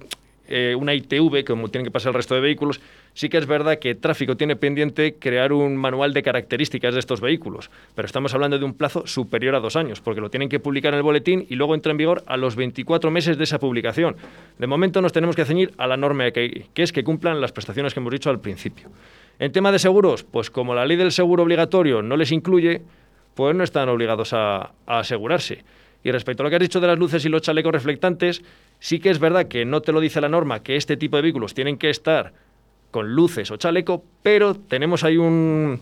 eh, 0.50 0.74
una 0.74 0.94
ITV, 0.94 1.44
como 1.44 1.68
tienen 1.68 1.84
que 1.84 1.90
pasar 1.90 2.10
el 2.10 2.14
resto 2.14 2.34
de 2.34 2.40
vehículos, 2.40 2.80
sí 3.14 3.28
que 3.28 3.38
es 3.38 3.46
verdad 3.46 3.78
que 3.78 3.94
tráfico 3.94 4.36
tiene 4.36 4.56
pendiente 4.56 5.14
crear 5.14 5.52
un 5.52 5.76
manual 5.76 6.12
de 6.12 6.22
características 6.22 6.92
de 6.94 7.00
estos 7.00 7.20
vehículos, 7.20 7.70
pero 7.94 8.06
estamos 8.06 8.34
hablando 8.34 8.58
de 8.58 8.64
un 8.64 8.74
plazo 8.74 9.06
superior 9.06 9.54
a 9.54 9.60
dos 9.60 9.76
años, 9.76 10.00
porque 10.00 10.20
lo 10.20 10.28
tienen 10.28 10.48
que 10.48 10.58
publicar 10.58 10.92
en 10.92 10.98
el 10.98 11.02
boletín 11.02 11.46
y 11.48 11.54
luego 11.54 11.74
entra 11.74 11.92
en 11.92 11.98
vigor 11.98 12.22
a 12.26 12.36
los 12.36 12.56
24 12.56 13.10
meses 13.10 13.38
de 13.38 13.44
esa 13.44 13.58
publicación. 13.58 14.16
De 14.58 14.66
momento 14.66 15.00
nos 15.00 15.12
tenemos 15.12 15.36
que 15.36 15.44
ceñir 15.44 15.72
a 15.78 15.86
la 15.86 15.96
norma 15.96 16.30
que, 16.30 16.66
que 16.74 16.82
es 16.82 16.92
que 16.92 17.04
cumplan 17.04 17.40
las 17.40 17.52
prestaciones 17.52 17.94
que 17.94 18.00
hemos 18.00 18.12
dicho 18.12 18.28
al 18.28 18.40
principio. 18.40 18.90
En 19.38 19.52
tema 19.52 19.72
de 19.72 19.78
seguros, 19.78 20.24
pues 20.24 20.50
como 20.50 20.74
la 20.74 20.84
ley 20.84 20.96
del 20.96 21.12
seguro 21.12 21.44
obligatorio 21.44 22.02
no 22.02 22.16
les 22.16 22.32
incluye, 22.32 22.82
pues 23.34 23.56
no 23.56 23.64
están 23.64 23.88
obligados 23.88 24.32
a, 24.32 24.72
a 24.86 24.98
asegurarse. 24.98 25.64
Y 26.02 26.10
respecto 26.10 26.42
a 26.42 26.44
lo 26.44 26.50
que 26.50 26.56
has 26.56 26.62
dicho 26.62 26.80
de 26.80 26.86
las 26.86 26.98
luces 26.98 27.24
y 27.24 27.28
los 27.28 27.42
chalecos 27.42 27.72
reflectantes, 27.72 28.42
sí 28.80 28.98
que 28.98 29.10
es 29.10 29.20
verdad 29.20 29.46
que 29.46 29.64
no 29.64 29.82
te 29.82 29.92
lo 29.92 30.00
dice 30.00 30.20
la 30.20 30.28
norma 30.28 30.62
que 30.62 30.76
este 30.76 30.96
tipo 30.96 31.16
de 31.16 31.22
vehículos 31.22 31.54
tienen 31.54 31.76
que 31.78 31.90
estar 31.90 32.32
con 32.90 33.14
luces 33.14 33.50
o 33.50 33.56
chaleco, 33.56 34.04
pero 34.22 34.54
tenemos 34.54 35.04
ahí 35.04 35.16
un, 35.16 35.80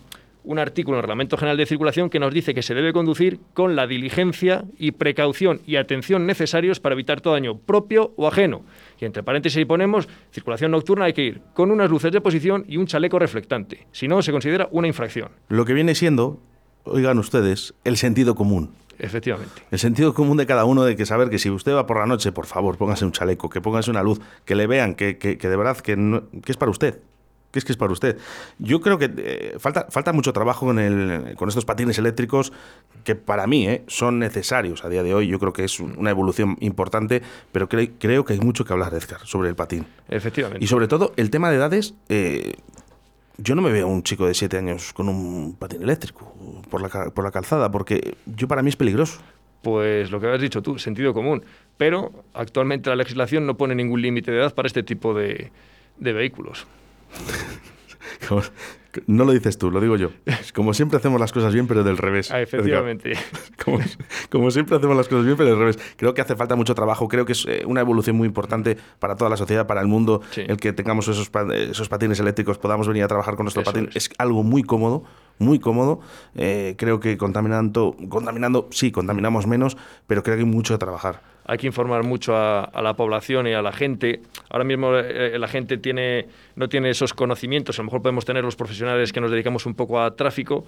artículo 0.58 0.96
en 0.96 0.98
el 0.98 1.02
Reglamento 1.02 1.36
General 1.36 1.56
de 1.56 1.66
Circulación 1.66 2.10
que 2.10 2.18
nos 2.18 2.32
dice 2.32 2.54
que 2.54 2.62
se 2.62 2.74
debe 2.74 2.92
conducir 2.92 3.38
con 3.54 3.76
la 3.76 3.86
diligencia 3.86 4.64
y 4.78 4.92
precaución 4.92 5.60
y 5.66 5.76
atención 5.76 6.26
necesarios 6.26 6.80
para 6.80 6.94
evitar 6.94 7.20
todo 7.20 7.34
daño 7.34 7.58
propio 7.58 8.12
o 8.16 8.26
ajeno. 8.26 8.62
Y 9.00 9.04
entre 9.04 9.22
paréntesis 9.22 9.64
ponemos, 9.66 10.08
circulación 10.30 10.70
nocturna 10.70 11.06
hay 11.06 11.12
que 11.12 11.22
ir 11.22 11.40
con 11.54 11.70
unas 11.70 11.90
luces 11.90 12.12
de 12.12 12.20
posición 12.20 12.64
y 12.68 12.76
un 12.76 12.86
chaleco 12.86 13.18
reflectante. 13.18 13.86
Si 13.92 14.08
no, 14.08 14.22
se 14.22 14.32
considera 14.32 14.68
una 14.70 14.88
infracción. 14.88 15.30
Lo 15.48 15.64
que 15.64 15.74
viene 15.74 15.94
siendo, 15.94 16.40
oigan 16.84 17.18
ustedes, 17.18 17.74
el 17.84 17.96
sentido 17.96 18.34
común. 18.34 18.70
Efectivamente. 18.98 19.62
El 19.70 19.78
sentido 19.78 20.14
común 20.14 20.36
de 20.36 20.46
cada 20.46 20.64
uno 20.64 20.84
de 20.84 20.96
que 20.96 21.06
saber 21.06 21.30
que 21.30 21.38
si 21.38 21.50
usted 21.50 21.74
va 21.74 21.86
por 21.86 21.98
la 21.98 22.06
noche, 22.06 22.32
por 22.32 22.46
favor, 22.46 22.76
póngase 22.76 23.04
un 23.04 23.12
chaleco, 23.12 23.48
que 23.48 23.60
póngase 23.60 23.90
una 23.90 24.02
luz, 24.02 24.20
que 24.44 24.54
le 24.54 24.66
vean 24.66 24.94
que, 24.94 25.14
de 25.14 25.56
verdad 25.56 25.76
que, 25.78 26.22
es 26.46 26.56
para 26.56 26.70
usted. 26.70 27.00
Que 27.50 27.60
es 27.60 27.64
que 27.64 27.72
es 27.72 27.78
para 27.78 27.92
usted. 27.92 28.18
Yo 28.58 28.82
creo 28.82 28.98
que 28.98 29.10
eh, 29.16 29.56
falta, 29.58 29.86
falta 29.88 30.12
mucho 30.12 30.34
trabajo 30.34 30.66
con, 30.66 30.78
el, 30.78 31.34
con 31.36 31.48
estos 31.48 31.64
patines 31.64 31.96
eléctricos 31.96 32.52
que 33.04 33.14
para 33.14 33.46
mí 33.46 33.66
eh, 33.66 33.84
son 33.86 34.18
necesarios 34.18 34.84
a 34.84 34.90
día 34.90 35.02
de 35.02 35.14
hoy. 35.14 35.28
Yo 35.28 35.38
creo 35.38 35.54
que 35.54 35.64
es 35.64 35.80
una 35.80 36.10
evolución 36.10 36.58
importante, 36.60 37.22
pero 37.50 37.66
creo 37.66 38.24
que 38.26 38.32
hay 38.34 38.40
mucho 38.40 38.66
que 38.66 38.74
hablar, 38.74 38.92
Edgar, 38.92 39.20
sobre 39.24 39.48
el 39.48 39.56
patín. 39.56 39.86
Efectivamente. 40.10 40.62
Y 40.62 40.68
sobre 40.68 40.88
todo 40.88 41.14
el 41.16 41.30
tema 41.30 41.48
de 41.48 41.56
edades. 41.56 41.94
Eh, 42.10 42.52
yo 43.38 43.54
no 43.54 43.62
me 43.62 43.70
veo 43.70 43.86
a 43.86 43.90
un 43.90 44.02
chico 44.02 44.26
de 44.26 44.34
7 44.34 44.58
años 44.58 44.92
con 44.92 45.08
un 45.08 45.56
patín 45.58 45.82
eléctrico 45.82 46.34
por 46.70 46.82
la, 46.82 47.10
por 47.10 47.24
la 47.24 47.30
calzada, 47.30 47.70
porque 47.70 48.16
yo 48.26 48.48
para 48.48 48.62
mí 48.62 48.68
es 48.68 48.76
peligroso. 48.76 49.20
Pues 49.62 50.10
lo 50.10 50.20
que 50.20 50.28
has 50.28 50.40
dicho 50.40 50.62
tú, 50.62 50.78
sentido 50.78 51.14
común. 51.14 51.44
Pero 51.76 52.12
actualmente 52.34 52.90
la 52.90 52.96
legislación 52.96 53.46
no 53.46 53.56
pone 53.56 53.74
ningún 53.74 54.02
límite 54.02 54.30
de 54.30 54.38
edad 54.38 54.54
para 54.54 54.66
este 54.66 54.82
tipo 54.82 55.14
de, 55.14 55.50
de 55.98 56.12
vehículos. 56.12 56.66
No 59.06 59.24
lo 59.24 59.32
dices 59.32 59.58
tú, 59.58 59.70
lo 59.70 59.80
digo 59.80 59.96
yo. 59.96 60.10
Como 60.54 60.74
siempre 60.74 60.98
hacemos 60.98 61.20
las 61.20 61.32
cosas 61.32 61.52
bien, 61.52 61.66
pero 61.66 61.84
del 61.84 61.96
revés. 61.96 62.30
Ah, 62.30 62.40
efectivamente. 62.40 63.12
Como, 64.30 64.50
siempre 64.50 64.76
hacemos 64.76 64.96
las 64.96 65.08
cosas 65.08 65.24
bien, 65.24 65.36
pero 65.36 65.50
del 65.50 65.58
revés. 65.58 65.78
Creo 65.96 66.14
que 66.14 66.20
hace 66.20 66.36
falta 66.36 66.56
mucho 66.56 66.74
trabajo. 66.74 67.08
Creo 67.08 67.24
que 67.24 67.32
es 67.32 67.46
eh, 67.46 67.62
una 67.66 67.80
evolución 67.80 68.16
muy 68.16 68.26
importante 68.26 68.76
para 68.98 69.16
toda 69.16 69.30
la 69.30 69.36
sociedad, 69.36 69.66
para 69.66 69.80
el 69.80 69.86
mundo, 69.86 70.22
el 70.36 70.56
que 70.56 70.72
tengamos 70.72 71.08
esos, 71.08 71.30
esos 71.54 71.88
patines 71.88 72.20
eléctricos, 72.20 72.58
podamos 72.58 72.88
venir 72.88 73.04
a 73.04 73.08
trabajar 73.08 73.36
con 73.36 73.44
nuestro 73.44 73.62
patín. 73.62 73.90
Es. 73.94 74.10
algo 74.18 74.42
muy 74.42 74.62
cómodo, 74.62 75.04
muy 75.38 75.58
cómodo. 75.58 76.00
Eh, 76.34 76.74
creo 76.78 77.00
que 77.00 77.16
contaminando, 77.16 77.96
contaminando, 78.08 78.68
sí, 78.70 78.90
contaminamos 78.90 79.46
menos, 79.46 79.76
pero 80.06 80.22
creo 80.22 80.36
que 80.36 80.42
hay 80.42 80.48
mucho 80.48 80.74
que 80.74 80.78
trabajar 80.78 81.37
hay 81.48 81.56
que 81.56 81.66
informar 81.66 82.04
mucho 82.04 82.36
a, 82.36 82.70
la 82.82 82.94
población 82.94 83.46
y 83.46 83.54
a 83.54 83.62
la 83.62 83.72
gente. 83.72 84.20
Ahora 84.50 84.64
mismo 84.64 84.94
eh, 84.94 85.36
la 85.38 85.48
gente 85.48 85.76
no 86.54 86.68
tiene 86.68 86.90
esos 86.90 87.14
conocimientos, 87.14 87.78
a 87.78 87.82
lo 87.82 87.86
mejor 87.86 88.02
podemos 88.02 88.26
tener 88.26 88.44
los 88.44 88.54
profesionales 88.54 89.12
que 89.12 89.20
nos 89.20 89.30
dedicamos 89.30 89.64
un 89.64 89.74
poco 89.74 89.98
a 90.00 90.14
tráfico 90.14 90.66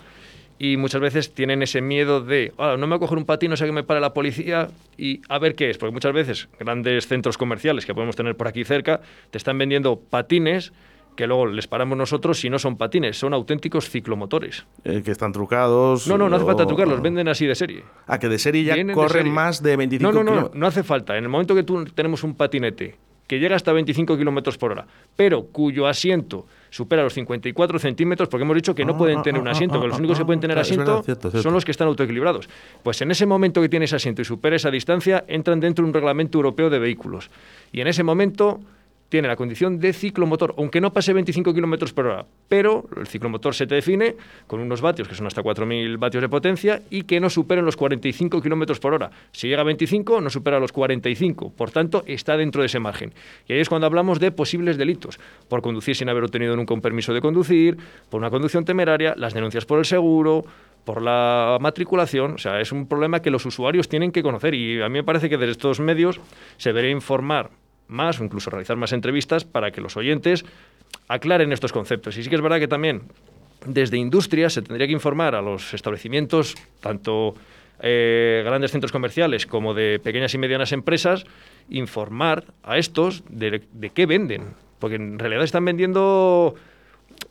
y 0.58 0.78
muchas 0.78 1.02
veces 1.02 1.34
tienen 1.34 1.62
ese 1.62 1.82
miedo 1.82 2.22
de, 2.22 2.52
no 2.58 2.78
me 2.78 2.86
voy 2.86 2.96
a 2.96 2.98
coger 2.98 3.18
un 3.18 3.26
patín, 3.26 3.52
o 3.52 3.56
sea 3.56 3.66
que 3.66 3.72
me 3.72 3.82
pare 3.82 4.00
la 4.00 4.14
policía 4.14 4.68
y 4.96 5.20
a 5.28 5.38
ver 5.38 5.54
qué 5.54 5.68
es, 5.68 5.76
porque 5.76 5.92
muchas 5.92 6.14
veces 6.14 6.48
grandes 6.58 7.06
centros 7.06 7.36
comerciales 7.36 7.84
que 7.84 7.94
podemos 7.94 8.16
tener 8.16 8.34
por 8.34 8.48
aquí 8.48 8.64
cerca 8.64 9.02
te 9.30 9.36
están 9.36 9.58
vendiendo 9.58 10.00
patines 10.00 10.72
que 11.16 11.26
luego 11.26 11.46
les 11.46 11.66
paramos 11.66 11.96
nosotros 11.96 12.40
si 12.40 12.50
no 12.50 12.58
son 12.58 12.76
patines, 12.76 13.18
son 13.18 13.34
auténticos 13.34 13.88
ciclomotores. 13.88 14.66
Eh, 14.84 15.02
que 15.04 15.10
están 15.10 15.32
trucados. 15.32 16.06
No, 16.06 16.16
no, 16.16 16.28
no 16.28 16.36
hace 16.36 16.44
falta 16.44 16.66
trucarlos, 16.66 17.02
venden 17.02 17.28
así 17.28 17.46
de 17.46 17.54
serie. 17.54 17.84
Ah, 18.06 18.18
que 18.18 18.28
de 18.28 18.38
serie 18.38 18.64
ya 18.64 18.94
corren 18.94 19.30
más 19.30 19.62
de 19.62 19.76
25 19.76 20.12
No, 20.12 20.24
no, 20.24 20.34
no, 20.34 20.50
no 20.52 20.66
hace 20.66 20.82
falta. 20.82 21.16
En 21.16 21.24
el 21.24 21.30
momento 21.30 21.54
que 21.54 21.62
tú 21.62 21.84
tenemos 21.86 22.24
un 22.24 22.34
patinete 22.34 22.96
que 23.30 23.38
llega 23.38 23.54
hasta 23.54 23.72
25 23.72 24.18
kilómetros 24.18 24.58
por 24.58 24.72
hora, 24.72 24.88
pero 25.14 25.44
cuyo 25.44 25.86
asiento 25.86 26.46
supera 26.68 27.04
los 27.04 27.14
54 27.14 27.78
centímetros, 27.78 28.28
porque 28.28 28.42
hemos 28.42 28.56
dicho 28.56 28.74
que 28.74 28.84
no 28.84 28.94
ah, 28.94 28.98
pueden 28.98 29.18
ah, 29.18 29.22
tener 29.22 29.40
un 29.40 29.46
ah, 29.46 29.52
asiento, 29.52 29.80
que 29.80 29.86
los 29.86 30.00
únicos 30.00 30.18
que 30.18 30.24
pueden 30.24 30.40
tener 30.40 30.58
asiento 30.58 31.04
son 31.40 31.52
los 31.52 31.64
que 31.64 31.70
están 31.70 31.86
autoequilibrados. 31.86 32.48
Pues 32.82 33.00
en 33.02 33.12
ese 33.12 33.26
momento 33.26 33.60
que 33.60 33.68
tiene 33.68 33.84
ese 33.84 33.94
asiento 33.94 34.20
y 34.20 34.24
supera 34.24 34.56
esa 34.56 34.72
distancia, 34.72 35.24
entran 35.28 35.60
dentro 35.60 35.84
de 35.84 35.90
un 35.90 35.94
reglamento 35.94 36.38
europeo 36.38 36.70
de 36.70 36.80
vehículos. 36.80 37.30
Y 37.70 37.80
en 37.80 37.86
ese 37.86 38.02
momento 38.02 38.58
tiene 39.10 39.28
la 39.28 39.36
condición 39.36 39.78
de 39.78 39.92
ciclomotor, 39.92 40.54
aunque 40.56 40.80
no 40.80 40.92
pase 40.92 41.12
25 41.12 41.52
kilómetros 41.52 41.92
por 41.92 42.06
hora, 42.06 42.26
pero 42.48 42.88
el 42.96 43.06
ciclomotor 43.06 43.54
se 43.54 43.66
te 43.66 43.74
define 43.74 44.16
con 44.46 44.60
unos 44.60 44.80
vatios 44.80 45.08
que 45.08 45.14
son 45.14 45.26
hasta 45.26 45.42
4.000 45.42 45.98
vatios 45.98 46.22
de 46.22 46.28
potencia 46.28 46.80
y 46.88 47.02
que 47.02 47.20
no 47.20 47.28
superen 47.28 47.64
los 47.64 47.76
45 47.76 48.40
kilómetros 48.40 48.78
por 48.78 48.94
hora. 48.94 49.10
Si 49.32 49.48
llega 49.48 49.62
a 49.62 49.64
25, 49.64 50.20
no 50.20 50.30
supera 50.30 50.60
los 50.60 50.72
45, 50.72 51.52
por 51.52 51.70
tanto, 51.70 52.04
está 52.06 52.36
dentro 52.36 52.62
de 52.62 52.66
ese 52.66 52.78
margen. 52.78 53.12
Y 53.48 53.52
ahí 53.52 53.60
es 53.60 53.68
cuando 53.68 53.86
hablamos 53.86 54.20
de 54.20 54.30
posibles 54.30 54.78
delitos, 54.78 55.18
por 55.48 55.60
conducir 55.60 55.96
sin 55.96 56.08
haber 56.08 56.22
obtenido 56.22 56.54
nunca 56.54 56.72
un 56.72 56.80
permiso 56.80 57.12
de 57.12 57.20
conducir, 57.20 57.76
por 58.08 58.20
una 58.20 58.30
conducción 58.30 58.64
temeraria, 58.64 59.14
las 59.16 59.34
denuncias 59.34 59.66
por 59.66 59.80
el 59.80 59.84
seguro, 59.84 60.44
por 60.84 61.02
la 61.02 61.58
matriculación. 61.60 62.34
O 62.34 62.38
sea, 62.38 62.60
es 62.60 62.70
un 62.70 62.86
problema 62.86 63.20
que 63.20 63.30
los 63.30 63.44
usuarios 63.44 63.88
tienen 63.88 64.12
que 64.12 64.22
conocer 64.22 64.54
y 64.54 64.80
a 64.80 64.88
mí 64.88 64.94
me 64.94 65.04
parece 65.04 65.28
que 65.28 65.36
desde 65.36 65.52
estos 65.52 65.80
medios 65.80 66.20
se 66.58 66.70
debería 66.70 66.92
informar 66.92 67.50
más 67.90 68.20
o 68.20 68.24
incluso 68.24 68.50
realizar 68.50 68.76
más 68.76 68.92
entrevistas 68.92 69.44
para 69.44 69.70
que 69.70 69.80
los 69.80 69.96
oyentes 69.96 70.44
aclaren 71.08 71.52
estos 71.52 71.72
conceptos. 71.72 72.16
Y 72.16 72.22
sí 72.22 72.30
que 72.30 72.36
es 72.36 72.42
verdad 72.42 72.58
que 72.58 72.68
también 72.68 73.02
desde 73.66 73.96
industria 73.96 74.48
se 74.50 74.62
tendría 74.62 74.86
que 74.86 74.92
informar 74.92 75.34
a 75.34 75.42
los 75.42 75.74
establecimientos, 75.74 76.54
tanto 76.80 77.34
eh, 77.82 78.42
grandes 78.44 78.72
centros 78.72 78.92
comerciales 78.92 79.46
como 79.46 79.74
de 79.74 79.98
pequeñas 79.98 80.34
y 80.34 80.38
medianas 80.38 80.72
empresas, 80.72 81.24
informar 81.68 82.44
a 82.62 82.78
estos 82.78 83.22
de, 83.28 83.62
qué 83.94 84.06
venden. 84.06 84.54
Porque 84.78 84.96
en 84.96 85.18
realidad 85.18 85.44
están 85.44 85.64
vendiendo 85.64 86.54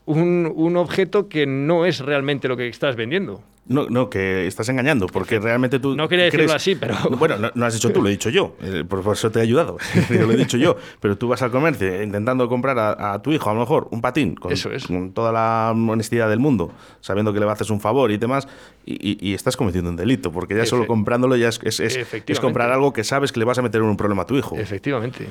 un, 0.06 0.76
objeto 0.78 1.30
que 1.30 1.46
no 1.46 1.86
es 1.86 2.00
realmente 2.00 2.48
lo 2.48 2.58
que 2.58 2.68
estás 2.68 2.96
vendiendo. 2.96 3.44
No, 3.70 3.88
no, 3.88 4.10
que 4.10 4.48
estás 4.48 4.68
engañando, 4.70 5.06
porque 5.06 5.40
realmente 5.40 5.80
tú... 5.80 5.96
No 5.96 6.10
quería 6.10 6.26
decirlo 6.26 6.52
así, 6.54 6.76
pero... 6.76 6.96
Bueno, 7.20 7.52
no, 7.54 7.66
has 7.66 7.74
dicho 7.76 7.92
tú, 7.92 8.02
lo 8.02 8.08
he 8.08 8.12
dicho 8.12 8.30
yo, 8.30 8.56
eh, 8.62 8.84
por 8.88 9.00
eso 9.14 9.30
te 9.30 9.40
he 9.40 9.42
ayudado, 9.44 9.78
lo 10.10 10.32
he 10.32 10.36
dicho 10.36 10.58
yo, 10.58 10.76
pero 11.00 11.18
tú 11.18 11.28
vas 11.28 11.42
al 11.44 11.52
comercio 11.52 12.02
intentando 12.02 12.50
comprar 12.50 12.78
a, 12.80 13.22
tu 13.22 13.32
hijo, 13.32 13.50
a 13.50 13.54
lo 13.54 13.60
mejor, 13.60 13.88
un 13.92 14.02
patín, 14.02 14.36
con, 14.36 14.52
con, 14.88 15.12
toda 15.14 15.32
la 15.32 15.72
honestidad 15.72 16.30
del 16.30 16.40
mundo, 16.40 16.74
sabiendo 17.00 17.32
que 17.32 17.40
le 17.40 17.50
haces 17.50 17.70
un 17.70 17.80
favor 17.80 18.12
y 18.12 18.18
demás, 18.18 18.48
y, 18.86 19.34
estás 19.34 19.56
cometiendo 19.56 19.92
un 19.92 19.96
delito, 19.96 20.32
porque 20.32 20.56
ya 20.56 20.66
solo 20.66 20.88
comprándolo 20.88 21.36
ya 21.36 21.50
es, 21.50 21.60
es, 21.64 21.80
es 21.80 22.40
comprar 22.40 22.72
algo 22.72 22.92
que 22.92 23.04
sabes 23.04 23.32
que 23.32 23.40
le 23.40 23.46
vas 23.46 23.60
a 23.60 23.62
meter 23.62 23.82
en 23.82 23.88
un 23.88 23.98
problema 23.98 24.24
a 24.24 24.26
tu 24.26 24.36
hijo. 24.36 24.58
Efectivamente. 24.58 25.28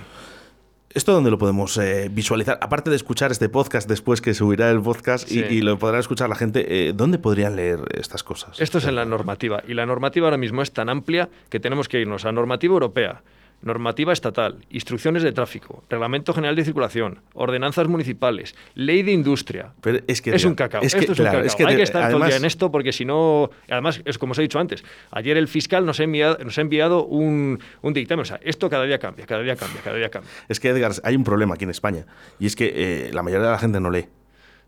¿Esto 0.94 1.12
dónde 1.12 1.30
lo 1.30 1.36
podemos 1.36 1.76
eh, 1.76 2.08
visualizar? 2.10 2.58
Aparte 2.62 2.88
de 2.88 2.96
escuchar 2.96 3.30
este 3.30 3.50
podcast 3.50 3.86
después 3.86 4.22
que 4.22 4.32
subirá 4.32 4.70
el 4.70 4.80
podcast 4.80 5.30
y, 5.30 5.60
lo 5.60 5.78
podrá 5.78 5.98
escuchar 5.98 6.30
la 6.30 6.34
gente, 6.34 6.88
eh, 6.88 6.92
¿dónde 6.94 7.18
podrían 7.18 7.56
leer 7.56 7.80
estas 7.92 8.22
cosas? 8.22 8.58
Esto 8.58 8.78
es 8.78 8.86
en 8.86 8.94
la 8.94 9.04
normativa. 9.04 9.62
Y 9.68 9.74
la 9.74 9.84
normativa 9.84 10.28
ahora 10.28 10.38
mismo 10.38 10.62
es 10.62 10.72
tan 10.72 10.88
amplia 10.88 11.28
que 11.50 11.60
tenemos 11.60 11.88
que 11.88 12.00
irnos 12.00 12.24
a 12.24 12.32
normativa 12.32 12.72
europea, 12.72 13.22
normativa 13.62 14.12
estatal, 14.12 14.64
instrucciones 14.70 15.22
de 15.22 15.32
tráfico, 15.32 15.82
reglamento 15.90 16.32
general 16.32 16.54
de 16.56 16.64
circulación, 16.64 17.20
ordenanzas 17.34 17.88
municipales, 17.88 18.54
ley 18.74 19.02
de 19.02 19.12
industria. 19.12 19.72
Pero 19.80 19.98
es 20.06 20.22
que 20.22 20.34
es 20.34 20.44
un 20.44 20.54
cacao. 20.54 20.82
esto 20.82 20.98
es 20.98 21.18
un 21.18 21.24
cacao. 21.24 21.40
Hay 21.66 21.76
que 21.76 21.82
estar 21.82 22.10
todo 22.10 22.22
el 22.22 22.28
día 22.28 22.36
en 22.36 22.44
esto 22.44 22.70
porque 22.70 22.92
si 22.92 23.04
no, 23.04 23.50
además 23.68 24.00
es 24.04 24.18
como 24.18 24.32
os 24.32 24.38
he 24.38 24.42
dicho 24.42 24.58
antes, 24.58 24.84
ayer 25.10 25.36
el 25.36 25.48
fiscal 25.48 25.84
nos 25.84 26.00
ha 26.00 26.04
enviado, 26.04 26.38
nos 26.44 26.56
ha 26.58 26.60
enviado 26.60 27.04
un, 27.04 27.58
un 27.82 27.92
dictamen. 27.92 28.22
O 28.22 28.26
sea, 28.26 28.40
esto 28.42 28.70
cada 28.70 28.84
día 28.84 28.98
cambia, 28.98 29.26
cada 29.26 29.42
día 29.42 29.56
cambia, 29.56 29.80
cada 29.82 29.96
día 29.96 30.08
cambia. 30.08 30.30
Es 30.48 30.60
que 30.60 30.68
Edgar, 30.68 30.92
hay 31.02 31.16
un 31.16 31.24
problema 31.24 31.54
aquí 31.54 31.64
en 31.64 31.70
España 31.70 32.06
y 32.38 32.46
es 32.46 32.54
que 32.54 32.72
eh, 32.74 33.10
la 33.12 33.22
mayoría 33.22 33.46
de 33.46 33.52
la 33.52 33.58
gente 33.58 33.80
no 33.80 33.90
lee. 33.90 34.06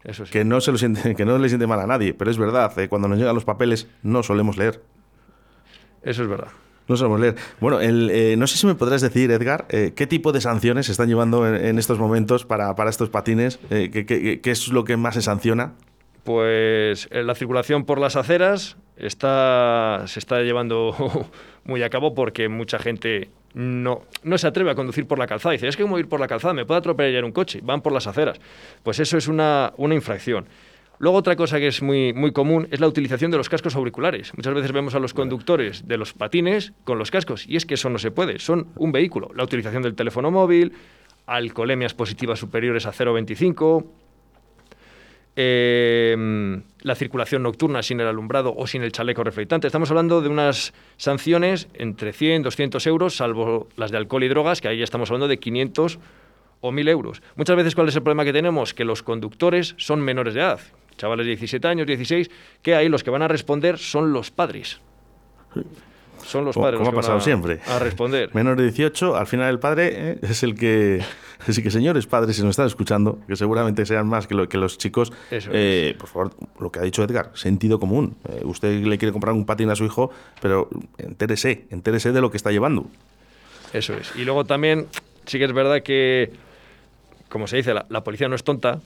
Eso 0.03 0.25
sí. 0.25 0.33
Que 0.33 0.45
no 0.45 0.61
se 0.61 0.73
lo 0.73 0.79
siente, 0.79 1.15
que 1.15 1.25
no 1.25 1.39
le 1.39 1.49
siente 1.49 1.67
mal 1.67 1.79
a 1.81 1.87
nadie, 1.87 2.15
pero 2.15 2.31
es 2.31 2.39
verdad, 2.39 2.77
eh, 2.79 2.89
cuando 2.89 3.07
nos 3.07 3.19
llegan 3.19 3.35
los 3.35 3.45
papeles 3.45 3.87
no 4.03 4.23
solemos 4.23 4.57
leer. 4.57 4.83
Eso 6.03 6.23
es 6.23 6.29
verdad. 6.29 6.49
No 6.89 6.97
sabemos 6.97 7.21
leer. 7.21 7.37
Bueno, 7.61 7.81
eh, 7.81 8.35
no 8.37 8.47
sé 8.47 8.59
si 8.59 8.67
me 8.67 8.75
podrás 8.75 9.01
decir, 9.01 9.31
Edgar, 9.31 9.67
eh, 9.69 9.93
qué 9.95 10.07
tipo 10.07 10.33
de 10.33 10.41
sanciones 10.41 10.87
se 10.87 10.93
están 10.93 11.09
llevando 11.09 11.47
en, 11.47 11.79
estos 11.79 11.99
momentos 11.99 12.45
para, 12.45 12.75
estos 12.89 13.11
patines. 13.11 13.61
Eh, 13.71 13.91
¿qué, 14.43 14.51
es 14.51 14.69
lo 14.69 14.85
que 14.85 14.97
más 14.97 15.15
se 15.15 15.23
sanciona? 15.23 15.75
Pues 16.25 17.09
la 17.13 17.35
circulación 17.35 17.85
por 17.85 18.01
las 18.01 18.17
aceras 18.17 18.77
está, 18.97 20.03
se 20.07 20.19
está 20.19 20.41
llevando 20.41 20.95
muy 21.65 21.83
a 21.83 21.91
cabo 21.91 22.15
porque 22.15 22.49
mucha 22.49 22.79
gente 22.79 23.31
no, 23.55 24.03
no 24.23 24.39
se 24.39 24.47
atreve 24.47 24.71
a 24.71 24.75
conducir 24.75 25.07
por 25.07 25.19
la 25.19 25.27
calzada. 25.27 25.53
Dice, 25.53 25.69
es 25.69 25.77
que 25.77 25.83
como 25.83 25.99
ir 25.99 26.09
por 26.09 26.21
la 26.21 26.29
calzada, 26.29 26.55
me 26.55 26.67
puede 26.67 26.79
atropellar 26.79 27.25
un 27.25 27.33
coche. 27.33 27.61
Van 27.63 27.81
por 27.83 27.93
las 27.93 28.07
aceras. 28.07 28.41
Pues 28.83 28.99
eso 29.01 29.17
es 29.17 29.29
una, 29.29 29.73
una 29.77 29.95
infracción. 29.95 30.47
Luego 31.01 31.17
otra 31.17 31.35
cosa 31.35 31.59
que 31.59 31.67
es 31.67 31.81
muy, 31.81 32.13
muy 32.13 32.31
común 32.31 32.69
es 32.71 32.79
la 32.79 32.87
utilización 32.87 33.31
de 33.31 33.39
los 33.39 33.49
cascos 33.49 33.75
auriculares. 33.75 34.37
Muchas 34.37 34.53
veces 34.53 34.71
vemos 34.71 34.95
a 34.95 34.99
los 34.99 35.15
conductores 35.15 35.89
de 35.89 35.97
los 35.97 36.13
patines 36.13 36.75
con 36.85 36.99
los 36.99 37.11
cascos 37.11 37.47
y 37.49 37.57
es 37.57 37.65
que 37.65 37.73
eso 37.73 37.89
no 37.89 37.99
se 37.99 38.11
puede, 38.11 38.39
son 38.39 38.69
un 38.77 38.93
vehículo. 38.93 39.31
La 39.35 39.43
utilización 39.43 39.83
del 39.83 39.95
teléfono 39.95 40.31
móvil, 40.31 40.75
alcoholemias 41.25 41.95
positivas 41.95 42.39
superiores 42.39 42.85
a 42.85 42.93
0,25, 42.93 43.87
em, 45.37 46.65
la 46.83 46.95
circulación 46.95 47.45
nocturna 47.45 47.83
sin 47.83 48.01
el 48.01 48.07
alumbrado 48.07 48.53
o 48.55 48.67
sin 48.67 48.83
el 48.83 48.93
chaleco 48.93 49.25
reflectante. 49.25 49.69
Estamos 49.69 49.89
hablando 49.89 50.21
de 50.21 50.29
unas 50.29 50.75
sanciones 50.99 51.69
entre 51.73 52.13
100 52.13 52.43
200 52.43 52.87
euros, 52.87 53.17
salvo 53.17 53.69
las 53.77 53.91
de 53.91 53.97
alcohol 53.97 54.25
y 54.25 54.29
drogas, 54.29 54.61
que 54.61 54.69
ahí 54.69 54.83
estamos 54.83 55.09
hablando 55.09 55.29
de 55.29 55.39
500 55.39 55.99
o 56.61 56.73
1.000 56.73 56.89
euros. 56.91 57.23
Muchas 57.37 57.57
veces, 57.57 57.75
¿cuál 57.75 57.89
es 57.89 57.97
el 57.97 58.03
problema 58.03 58.27
que 58.27 58.35
tenemos? 58.35 58.75
Que 58.75 58.85
los 58.85 59.03
conductores 59.03 59.75
son 59.79 60.03
menores 60.03 60.35
de 60.35 60.41
edad 60.41 60.61
chavales 61.01 61.25
de 61.25 61.31
17 61.31 61.67
años, 61.67 61.87
16, 61.87 62.31
que 62.63 62.75
ahí 62.75 62.89
los 62.89 63.03
que 63.03 63.11
van 63.11 63.23
a 63.23 63.29
responder 63.29 63.79
son 63.79 64.13
los 64.13 64.31
padres. 64.31 64.81
Son 66.23 66.45
los 66.45 66.55
padres 66.55 66.79
como 66.79 66.91
ha 66.91 66.95
pasado 66.95 67.19
siempre. 67.21 67.61
A 67.67 67.79
responder. 67.79 68.29
Menor 68.35 68.59
de 68.59 68.65
18, 68.65 69.17
al 69.17 69.27
final 69.27 69.49
el 69.49 69.59
padre 69.59 69.91
eh, 69.93 70.19
es 70.23 70.43
el 70.43 70.55
que. 70.55 71.03
Así 71.49 71.63
que, 71.63 71.71
señores 71.71 72.07
padres, 72.07 72.37
si 72.37 72.43
nos 72.43 72.51
están 72.51 72.67
escuchando, 72.67 73.19
que 73.27 73.35
seguramente 73.35 73.87
sean 73.87 74.07
más 74.07 74.27
que, 74.27 74.35
lo, 74.35 74.47
que 74.47 74.59
los 74.59 74.77
chicos, 74.77 75.11
eh, 75.31 75.97
por 75.99 76.09
favor, 76.11 76.35
lo 76.61 76.71
que 76.71 76.81
ha 76.81 76.83
dicho 76.83 77.03
Edgar, 77.03 77.31
sentido 77.33 77.81
común. 77.81 78.17
Eh, 78.29 78.43
usted 78.45 78.83
le 78.85 78.99
quiere 78.99 79.11
comprar 79.11 79.35
un 79.35 79.47
patín 79.47 79.71
a 79.71 79.77
su 79.77 79.87
hijo, 79.87 80.11
pero 80.43 80.69
entérese, 80.99 81.65
entérese 81.71 82.13
de 82.13 82.21
lo 82.21 82.31
que 82.31 82.37
está 82.37 82.51
llevando. 82.53 82.87
Eso 83.73 83.95
es. 83.95 84.15
Y 84.17 84.27
luego 84.27 84.45
también, 84.45 84.87
sí 85.25 85.39
que 85.39 85.47
es 85.47 85.53
verdad 85.55 85.83
que, 85.83 86.31
como 87.31 87.47
se 87.47 87.57
dice, 87.57 87.73
la 87.73 88.05
policía 88.05 88.29
no 88.29 88.35
es 88.35 88.45
tonta 88.45 88.81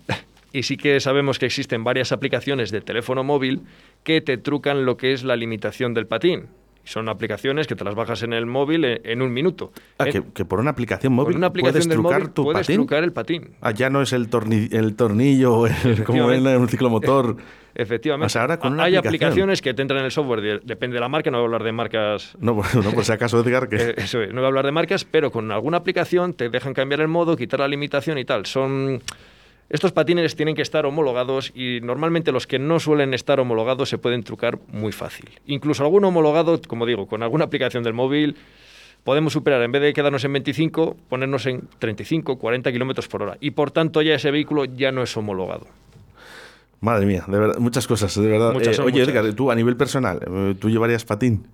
y 0.54 0.62
sí 0.62 0.76
que 0.76 1.00
sabemos 1.00 1.40
que 1.40 1.46
existen 1.46 1.82
varias 1.82 2.12
aplicaciones 2.12 2.70
de 2.70 2.80
teléfono 2.80 3.25
móvil 3.25 3.62
que 4.04 4.20
te 4.20 4.38
trucan 4.38 4.87
lo 4.87 4.96
que 4.96 5.12
es 5.12 5.25
la 5.25 5.34
limitación 5.34 5.94
del 5.94 6.06
patín. 6.06 6.46
Son 6.84 7.08
aplicaciones 7.08 7.66
que 7.66 7.75
te 7.75 7.82
las 7.82 7.94
bajas 7.96 8.23
en 8.23 8.32
el 8.32 8.46
móvil 8.46 8.84
en, 8.84 9.20
un 9.23 9.32
minuto. 9.32 9.73
Ah, 9.99 10.04
que, 10.04 10.23
por 10.44 10.61
una 10.61 10.70
aplicación 10.70 11.12
móvil 11.12 11.38
una 11.38 11.49
aplicación 11.49 11.82
puedes 11.82 11.96
trucar 11.96 12.28
tu 12.28 12.44
puedes 12.44 12.66
trucar 12.68 13.02
el 13.02 13.12
patín. 13.12 13.56
Ah, 13.62 13.73
ya 13.73 13.90
no 13.90 14.00
es 14.00 14.12
el, 14.12 14.28
el 14.70 14.94
tornillo 14.94 15.64
como 16.06 16.30
en 16.30 16.46
un 16.46 16.68
ciclomotor. 16.68 17.37
Efectivamente. 17.75 18.38
Hay 18.78 18.94
aplicaciones 18.94 19.61
que 19.61 19.75
te 19.75 19.82
entran 19.82 19.99
en 19.99 20.04
el 20.04 20.12
software, 20.12 20.62
depende 20.62 20.94
de 20.94 21.00
la 21.00 21.08
marca, 21.08 21.32
no 21.32 21.38
voy 21.38 21.44
a 21.44 21.46
hablar 21.46 21.64
de 21.64 21.73
marcas. 21.73 22.37
No, 22.38 22.54
no 22.75 22.90
por 22.92 23.04
si 23.04 23.11
acaso, 23.11 23.40
Edgar. 23.40 23.68
Que... 23.68 23.94
Eh, 24.14 24.28
no 24.28 24.34
voy 24.37 24.44
a 24.44 24.46
hablar 24.46 24.64
de 24.64 24.70
marcas, 24.70 25.04
pero 25.04 25.32
con 25.32 25.50
alguna 25.50 25.78
aplicación 25.78 26.34
te 26.34 26.49
dejan 26.49 26.73
cambiar 26.73 27.00
el 27.00 27.08
modo, 27.08 27.37
quitar 27.37 27.58
la 27.58 27.66
limitación 27.66 28.16
y 28.18 28.25
tal. 28.25 28.46
Son 28.46 29.02
estos 29.71 29.92
patines 29.92 30.37
tienen 30.37 30.54
que 30.54 30.62
estar 30.62 30.85
homologados 30.87 31.52
y 31.54 31.80
normalmente 31.83 32.33
los 32.33 32.47
que 32.47 32.59
no 32.59 32.78
suelen 32.80 33.14
estar 33.14 33.40
homologados 33.40 33.88
se 33.88 33.99
pueden 33.99 34.23
trucar 34.23 34.59
muy 34.68 34.92
fácil. 34.92 35.30
Incluso 35.47 35.83
algún 35.85 36.04
homologado, 36.04 36.61
como 36.66 36.87
digo, 36.87 37.06
con 37.06 37.23
alguna 37.23 37.47
aplicación 37.47 37.83
del 37.83 37.94
móvil, 37.94 38.37
podemos 39.04 39.33
superar, 39.33 39.62
en 39.62 39.73
vez 39.73 39.83
de 39.83 39.92
quedarnos 39.92 40.25
en 40.25 40.33
25, 40.35 40.97
ponernos 41.09 41.47
en 41.47 41.68
35, 41.78 42.38
40 42.38 42.73
kilómetros 42.73 43.09
por 43.09 43.23
hora. 43.23 43.37
Y 43.40 43.52
por 43.52 43.71
tanto 43.71 44.02
ya 44.02 44.14
ese 44.14 44.30
vehículo 44.30 44.64
ya 44.64 44.92
no 44.92 45.02
es 45.02 45.16
homologado. 45.16 45.66
Madre 46.80 47.06
mía, 47.06 47.25
de 47.26 47.38
verdad, 47.38 47.59
muchas 47.59 47.87
cosas, 47.87 48.14
de 48.14 48.28
verdad. 48.28 48.54
Eh, 48.61 48.83
oye, 48.83 49.02
Edgar, 49.02 49.33
tú 49.33 49.50
a 49.50 49.54
nivel 49.54 49.76
personal, 49.76 50.21
eh, 50.26 50.54
¿tú 50.59 50.68
llevarías 50.68 51.04
patín? 51.04 51.47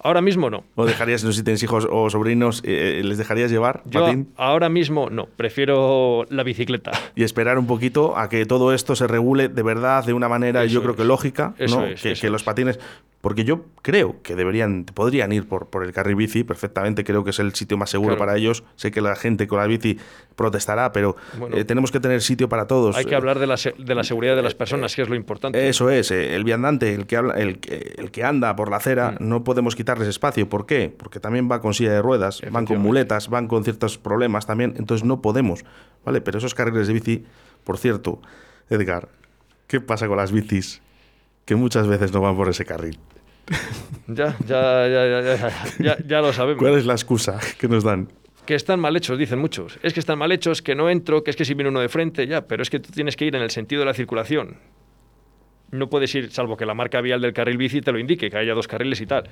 Ahora 0.00 0.20
mismo 0.20 0.48
no. 0.50 0.64
¿O 0.74 0.86
dejarías, 0.86 1.24
no 1.24 1.32
sé 1.32 1.38
si 1.38 1.44
tienes 1.44 1.62
hijos 1.62 1.86
o 1.90 2.08
sobrinos, 2.08 2.62
eh, 2.64 3.02
les 3.04 3.18
dejarías 3.18 3.50
llevar 3.50 3.82
Yo 3.86 4.06
ahora 4.36 4.68
mismo 4.68 5.10
no, 5.10 5.26
prefiero 5.26 6.24
la 6.30 6.42
bicicleta. 6.42 6.92
Y 7.14 7.24
esperar 7.24 7.58
un 7.58 7.66
poquito 7.66 8.16
a 8.16 8.28
que 8.28 8.46
todo 8.46 8.72
esto 8.72 8.94
se 8.94 9.06
regule 9.06 9.48
de 9.48 9.62
verdad 9.62 10.04
de 10.04 10.12
una 10.12 10.28
manera, 10.28 10.64
yo 10.66 10.82
creo 10.82 10.96
que 10.96 11.04
lógica, 11.04 11.54
¿no? 11.68 11.84
que, 12.00 12.30
los 12.30 12.42
patines 12.42 12.78
porque 13.20 13.44
yo 13.44 13.64
creo 13.82 14.22
que 14.22 14.36
deberían, 14.36 14.84
podrían 14.84 15.32
ir 15.32 15.48
por, 15.48 15.68
por 15.68 15.84
el 15.84 15.92
carril 15.92 16.14
bici 16.14 16.44
perfectamente, 16.44 17.02
creo 17.02 17.24
que 17.24 17.30
es 17.30 17.38
el 17.40 17.52
sitio 17.54 17.76
más 17.76 17.90
seguro 17.90 18.16
para 18.16 18.36
ellos. 18.36 18.62
Sé 18.76 18.92
que 18.92 19.00
la 19.00 19.16
gente 19.16 19.48
con 19.48 19.58
la 19.58 19.66
bici 19.66 19.98
protestará, 20.36 20.92
pero 20.92 21.16
eh, 21.52 21.64
tenemos 21.64 21.90
que 21.90 21.98
tener 21.98 22.22
sitio 22.22 22.48
para 22.48 22.68
todos. 22.68 22.96
Hay 22.96 23.06
que 23.06 23.16
hablar 23.16 23.40
de 23.40 23.48
la, 23.48 23.56
de 23.56 23.94
la 23.94 24.04
seguridad 24.04 24.36
de 24.36 24.42
las 24.42 24.54
personas, 24.54 24.94
que 24.94 25.02
es 25.02 25.08
lo 25.08 25.16
importante. 25.16 25.68
Eso 25.68 25.90
es, 25.90 26.12
eh, 26.12 26.36
el 26.36 26.44
viandante, 26.44 26.94
el 26.94 27.06
que, 27.06 27.16
habla, 27.16 27.34
el, 27.34 27.58
el 27.96 28.10
que 28.12 28.22
anda 28.22 28.54
por 28.54 28.70
la 28.70 28.76
acera, 28.76 29.16
mm. 29.18 29.28
no 29.28 29.42
podemos 29.42 29.74
quitarles 29.74 30.06
espacio. 30.06 30.48
¿Por 30.48 30.66
qué? 30.66 30.94
Porque 30.96 31.18
también 31.18 31.50
va 31.50 31.60
con 31.60 31.74
silla 31.74 31.92
de 31.92 32.02
ruedas, 32.02 32.40
van 32.52 32.66
con 32.66 32.78
muletas, 32.78 33.28
van 33.28 33.48
con 33.48 33.64
ciertos 33.64 33.98
problemas 33.98 34.46
también, 34.46 34.74
entonces 34.78 35.04
no 35.04 35.22
podemos, 35.22 35.64
¿vale? 36.04 36.20
Pero 36.20 36.38
esos 36.38 36.54
carriles 36.54 36.86
de 36.86 36.92
bici, 36.92 37.24
por 37.64 37.78
cierto, 37.78 38.20
Edgar, 38.70 39.08
¿qué 39.66 39.80
pasa 39.80 40.06
con 40.06 40.18
las 40.18 40.30
bicis? 40.30 40.82
Que 41.48 41.56
muchas 41.56 41.86
veces 41.88 42.12
no 42.12 42.20
van 42.20 42.36
por 42.36 42.50
ese 42.50 42.64
carril. 42.64 42.98
Ya, 44.06 44.34
ya, 44.46 44.88
ya, 44.88 45.20
ya, 45.20 45.52
ya, 45.78 45.98
ya, 46.02 46.20
lo 46.22 46.32
sabemos. 46.32 46.62
¿Cuál 46.62 46.78
es 46.78 46.86
la 46.86 46.94
excusa 46.94 47.38
que 47.60 47.68
nos 47.68 47.84
dan? 47.84 48.08
Que 48.46 48.54
están 48.54 48.80
mal 48.80 48.96
hechos, 48.96 49.18
dicen 49.18 49.38
muchos. 49.38 49.78
Es 49.82 49.92
que 49.92 50.00
están 50.00 50.18
mal 50.18 50.32
hechos, 50.32 50.62
que 50.62 50.74
no 50.74 50.88
entro, 50.88 51.22
que 51.22 51.30
es 51.30 51.36
que 51.36 51.44
si 51.44 51.52
viene 51.52 51.68
uno 51.68 51.80
de 51.80 51.90
frente, 51.90 52.26
ya, 52.26 52.46
pero 52.46 52.62
es 52.62 52.70
que 52.70 52.80
tú 52.80 52.90
tienes 52.90 53.16
que 53.16 53.26
ir 53.26 53.36
en 53.36 53.42
el 53.42 53.50
sentido 53.50 53.80
de 53.80 53.86
la 53.86 53.92
circulación. 53.92 54.56
No 55.70 55.90
puedes 55.90 56.14
ir, 56.14 56.30
salvo 56.30 56.56
que 56.56 56.64
la 56.64 56.72
marca 56.72 57.02
vial 57.02 57.20
del 57.20 57.34
carril 57.34 57.58
bici 57.58 57.82
te 57.82 57.92
lo 57.92 57.98
indique, 57.98 58.30
que 58.30 58.38
haya 58.38 58.54
dos 58.54 58.66
carriles 58.66 58.98
y 59.02 59.06
tal. 59.06 59.24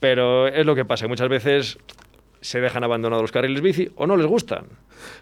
Pero 0.00 0.48
es 0.48 0.66
lo 0.66 0.74
que 0.74 0.84
pasa, 0.84 1.08
muchas 1.08 1.30
veces 1.30 1.78
se 2.44 2.60
dejan 2.60 2.84
abandonados 2.84 3.22
los 3.22 3.32
carriles 3.32 3.62
bici 3.62 3.88
o 3.96 4.06
no 4.06 4.18
les 4.18 4.26
gustan. 4.26 4.66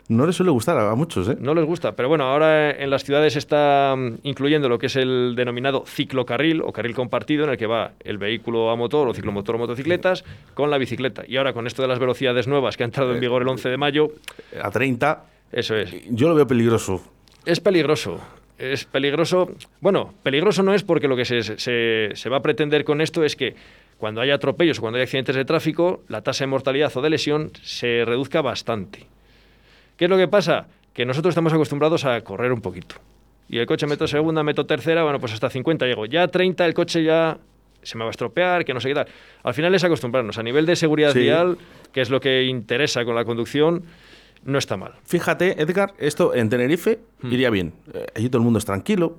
No 0.08 0.26
les 0.26 0.34
suele 0.34 0.50
gustar 0.50 0.76
a 0.76 0.92
muchos, 0.96 1.28
¿eh? 1.28 1.36
No 1.38 1.54
les 1.54 1.64
gusta, 1.64 1.92
pero 1.92 2.08
bueno, 2.08 2.24
ahora 2.24 2.72
en 2.72 2.90
las 2.90 3.04
ciudades 3.04 3.36
está 3.36 3.94
mm, 3.96 4.14
incluyendo 4.24 4.68
lo 4.68 4.76
que 4.76 4.86
es 4.86 4.96
el 4.96 5.34
denominado 5.36 5.84
ciclocarril 5.86 6.62
o 6.62 6.72
carril 6.72 6.96
compartido 6.96 7.44
en 7.44 7.50
el 7.50 7.56
que 7.56 7.68
va 7.68 7.92
el 8.00 8.18
vehículo 8.18 8.70
a 8.70 8.76
motor 8.76 9.06
o 9.06 9.14
ciclomotor 9.14 9.54
o 9.54 9.58
motocicletas 9.58 10.24
con 10.54 10.68
la 10.68 10.78
bicicleta. 10.78 11.22
Y 11.26 11.36
ahora 11.36 11.52
con 11.52 11.68
esto 11.68 11.80
de 11.80 11.88
las 11.88 12.00
velocidades 12.00 12.48
nuevas 12.48 12.76
que 12.76 12.82
ha 12.82 12.86
entrado 12.86 13.14
en 13.14 13.20
vigor 13.20 13.42
el 13.42 13.48
11 13.48 13.68
de 13.68 13.76
mayo... 13.76 14.10
A 14.60 14.72
30. 14.72 15.24
Eso 15.52 15.76
es. 15.76 15.94
Yo 16.10 16.28
lo 16.28 16.34
veo 16.34 16.46
peligroso. 16.48 17.02
Es 17.46 17.60
peligroso 17.60 18.20
es 18.58 18.84
peligroso. 18.84 19.50
Bueno, 19.80 20.14
peligroso 20.22 20.62
no 20.62 20.72
es 20.72 20.84
porque 20.84 21.08
lo 21.08 21.16
que 21.16 21.24
se, 21.24 21.42
se, 21.42 22.10
se, 22.14 22.28
va 22.28 22.36
a 22.36 22.42
pretender 22.42 22.84
con 22.84 23.00
esto 23.00 23.24
es 23.24 23.34
que 23.34 23.56
cuando 24.02 24.20
haya 24.20 24.34
atropellos 24.34 24.78
o 24.78 24.80
cuando 24.80 24.96
haya 24.96 25.04
accidentes 25.04 25.36
de 25.36 25.44
tráfico, 25.44 26.02
la 26.08 26.22
tasa 26.22 26.42
de 26.42 26.48
mortalidad 26.48 26.90
o 26.96 27.02
de 27.02 27.08
lesión 27.08 27.52
se 27.62 28.02
reduzca 28.04 28.42
bastante. 28.42 29.06
¿Qué 29.96 30.06
es 30.06 30.10
lo 30.10 30.16
que 30.16 30.26
pasa? 30.26 30.66
Que 30.92 31.06
nosotros 31.06 31.30
estamos 31.30 31.52
acostumbrados 31.52 32.04
a 32.04 32.20
correr 32.22 32.52
un 32.52 32.60
poquito. 32.60 32.96
Y 33.48 33.58
el 33.58 33.66
coche 33.66 33.86
meto 33.86 34.08
segunda, 34.08 34.42
meto 34.42 34.66
tercera, 34.66 35.04
bueno, 35.04 35.20
pues 35.20 35.32
hasta 35.34 35.48
50 35.48 35.86
llego. 35.86 36.06
Ya 36.06 36.26
30 36.26 36.66
el 36.66 36.74
coche 36.74 37.04
ya 37.04 37.38
se 37.80 37.96
me 37.96 38.02
va 38.02 38.08
a 38.08 38.10
estropear, 38.10 38.64
que 38.64 38.74
no 38.74 38.80
sé 38.80 38.88
qué 38.88 38.96
tal. 38.96 39.06
Al 39.44 39.54
final 39.54 39.72
es 39.72 39.84
acostumbrarnos. 39.84 40.36
A 40.36 40.42
nivel 40.42 40.66
de 40.66 40.74
seguridad 40.74 41.14
vial, 41.14 41.56
que 41.92 42.00
es 42.00 42.10
lo 42.10 42.18
que 42.18 42.42
interesa 42.42 43.04
con 43.04 43.14
la 43.14 43.24
conducción, 43.24 43.84
no 44.44 44.58
está 44.58 44.76
mal. 44.76 44.94
Fíjate, 45.04 45.62
Edgar, 45.62 45.94
esto 45.98 46.34
en 46.34 46.48
Tenerife 46.48 46.98
hmm. 47.20 47.32
iría 47.32 47.50
bien. 47.50 47.72
Eh, 47.94 48.06
allí 48.16 48.28
todo 48.28 48.38
el 48.38 48.44
mundo 48.44 48.58
es 48.58 48.64
tranquilo, 48.64 49.18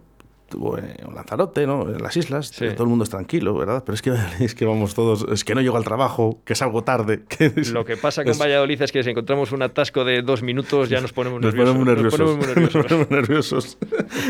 en 0.53 1.15
Lanzarote, 1.15 1.67
¿no? 1.67 1.89
En 1.89 2.01
las 2.01 2.15
islas, 2.17 2.51
todo 2.51 2.83
el 2.83 2.89
mundo 2.89 3.03
es 3.03 3.09
tranquilo, 3.09 3.53
¿verdad? 3.55 3.83
Pero 3.85 3.95
es 3.95 4.01
que, 4.01 4.13
es 4.39 4.55
que 4.55 4.65
vamos 4.65 4.93
todos, 4.93 5.25
es 5.31 5.43
que 5.43 5.55
no 5.55 5.61
llego 5.61 5.77
al 5.77 5.83
trabajo, 5.83 6.39
que 6.45 6.55
salgo 6.55 6.83
tarde. 6.83 7.23
Que 7.33 7.51
Lo 7.71 7.83
que 7.83 7.97
pasa 7.97 8.23
con 8.23 8.37
Valladolid 8.37 8.79
es 8.81 8.91
que 8.91 9.03
si 9.03 9.09
encontramos 9.09 9.51
un 9.51 9.63
atasco 9.63 10.03
de 10.03 10.21
dos 10.21 10.43
minutos 10.43 10.89
ya 10.89 11.01
nos 11.01 11.13
ponemos 11.13 11.41
nerviosos. 11.41 11.63
Nos 12.03 12.15
ponemos 12.15 12.37
nerviosos. 12.39 13.09
nerviosos. 13.09 13.77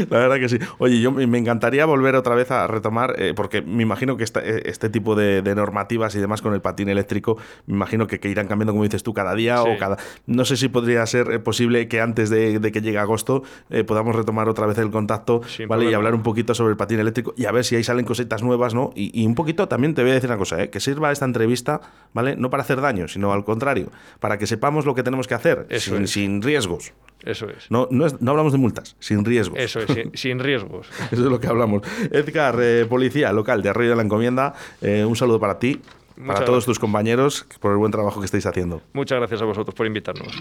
La 0.10 0.20
verdad 0.20 0.38
que 0.38 0.50
sí. 0.50 0.58
Oye, 0.78 1.02
yo 1.02 1.12
me 1.12 1.38
encantaría 1.38 1.86
volver 1.86 2.16
otra 2.16 2.36
vez 2.36 2.52
a 2.52 2.68
retomar, 2.68 3.16
eh, 3.18 3.34
porque 3.36 3.62
me 3.62 3.84
imagino 3.84 4.18
que 4.18 4.24
eh, 4.24 4.64
este 4.66 4.90
tipo 4.90 5.16
de, 5.16 5.42
normativas 5.56 6.16
y 6.16 6.20
demás 6.20 6.42
con 6.42 6.54
el 6.54 6.62
patín 6.62 6.90
eléctrico, 6.90 7.38
me 7.66 7.76
imagino 7.76 8.08
que, 8.08 8.20
irán 8.30 8.48
cambiando, 8.48 8.74
como 8.74 8.84
dices 8.84 9.04
tú, 9.04 9.14
cada 9.14 9.36
día 9.36 9.62
o 9.64 9.78
cada... 9.78 9.98
No 10.26 10.46
sé 10.46 10.58
si 10.58 10.70
podría 10.70 11.06
ser 11.06 11.32
eh, 11.32 11.40
posible 11.40 11.88
que 11.88 12.02
antes 12.02 12.30
de, 12.30 12.60
que 12.72 12.82
llegue 12.82 12.98
agosto 12.98 13.44
podamos 13.88 14.16
retomar 14.16 14.50
otra 14.50 14.66
vez 14.66 14.78
el 14.78 14.90
contacto, 14.92 15.42
¿vale? 15.68 15.90
Y 15.90 15.94
hablar 15.94 16.13
un 16.16 16.24
poquito 16.24 16.54
sobre 16.54 16.72
el 16.72 16.78
patín 16.78 17.00
eléctrico 17.00 17.34
y 17.38 17.46
a 17.46 17.52
ver 17.52 17.64
si 17.64 17.76
ahí 17.76 17.84
salen 17.84 18.06
cositas 18.06 18.44
nuevas, 18.44 18.74
¿no? 18.74 18.92
Y, 18.96 19.26
un 19.26 19.36
poquito 19.36 19.68
también 19.68 19.94
te 19.94 20.02
voy 20.02 20.12
a 20.12 20.14
decir 20.16 20.30
una 20.30 20.38
cosa, 20.38 20.62
¿eh? 20.62 20.70
que 20.70 20.80
sirva 20.80 21.12
esta 21.12 21.26
entrevista, 21.26 21.82
¿vale? 22.14 22.36
No 22.36 22.50
para 22.50 22.64
hacer 22.64 22.82
daño, 22.82 23.08
sino 23.08 23.34
al 23.34 23.44
contrario, 23.44 23.90
para 24.20 24.38
que 24.38 24.48
sepamos 24.48 24.86
lo 24.86 24.96
que 24.96 25.04
tenemos 25.04 25.28
que 25.28 25.34
hacer 25.34 25.68
sin, 25.80 26.08
sin, 26.08 26.42
riesgos. 26.42 26.94
Eso 27.24 27.50
es. 27.50 27.72
No, 27.72 27.88
no, 27.90 28.08
no, 28.20 28.32
hablamos 28.32 28.52
de 28.52 28.58
multas, 28.58 28.96
sin 29.00 29.24
riesgos. 29.24 29.58
Eso 29.58 29.80
es, 29.80 29.88
sin, 30.20 30.40
riesgos. 30.40 30.88
Eso 31.12 31.24
es 31.24 31.32
lo 31.32 31.40
que 31.40 31.48
hablamos. 31.48 31.84
Edgar, 32.12 32.58
eh, 32.62 32.86
policía 32.88 33.32
local 33.32 33.62
de 33.62 33.70
Arroyo 33.70 33.92
de 33.92 33.96
la 33.96 34.04
Encomienda, 34.04 34.54
eh, 34.82 35.06
un 35.06 35.16
saludo 35.16 35.40
para 35.40 35.60
ti, 35.60 35.82
para 36.26 36.46
todos 36.46 36.66
tus 36.66 36.80
compañeros, 36.80 37.46
por 37.60 37.72
el 37.72 37.78
buen 37.78 37.92
trabajo 37.92 38.20
que 38.20 38.26
estáis 38.26 38.46
haciendo. 38.46 38.82
Muchas 38.94 39.20
gracias 39.20 39.42
a 39.42 39.46
vosotros 39.46 39.74
por 39.74 39.88
invitarnos. 39.88 40.34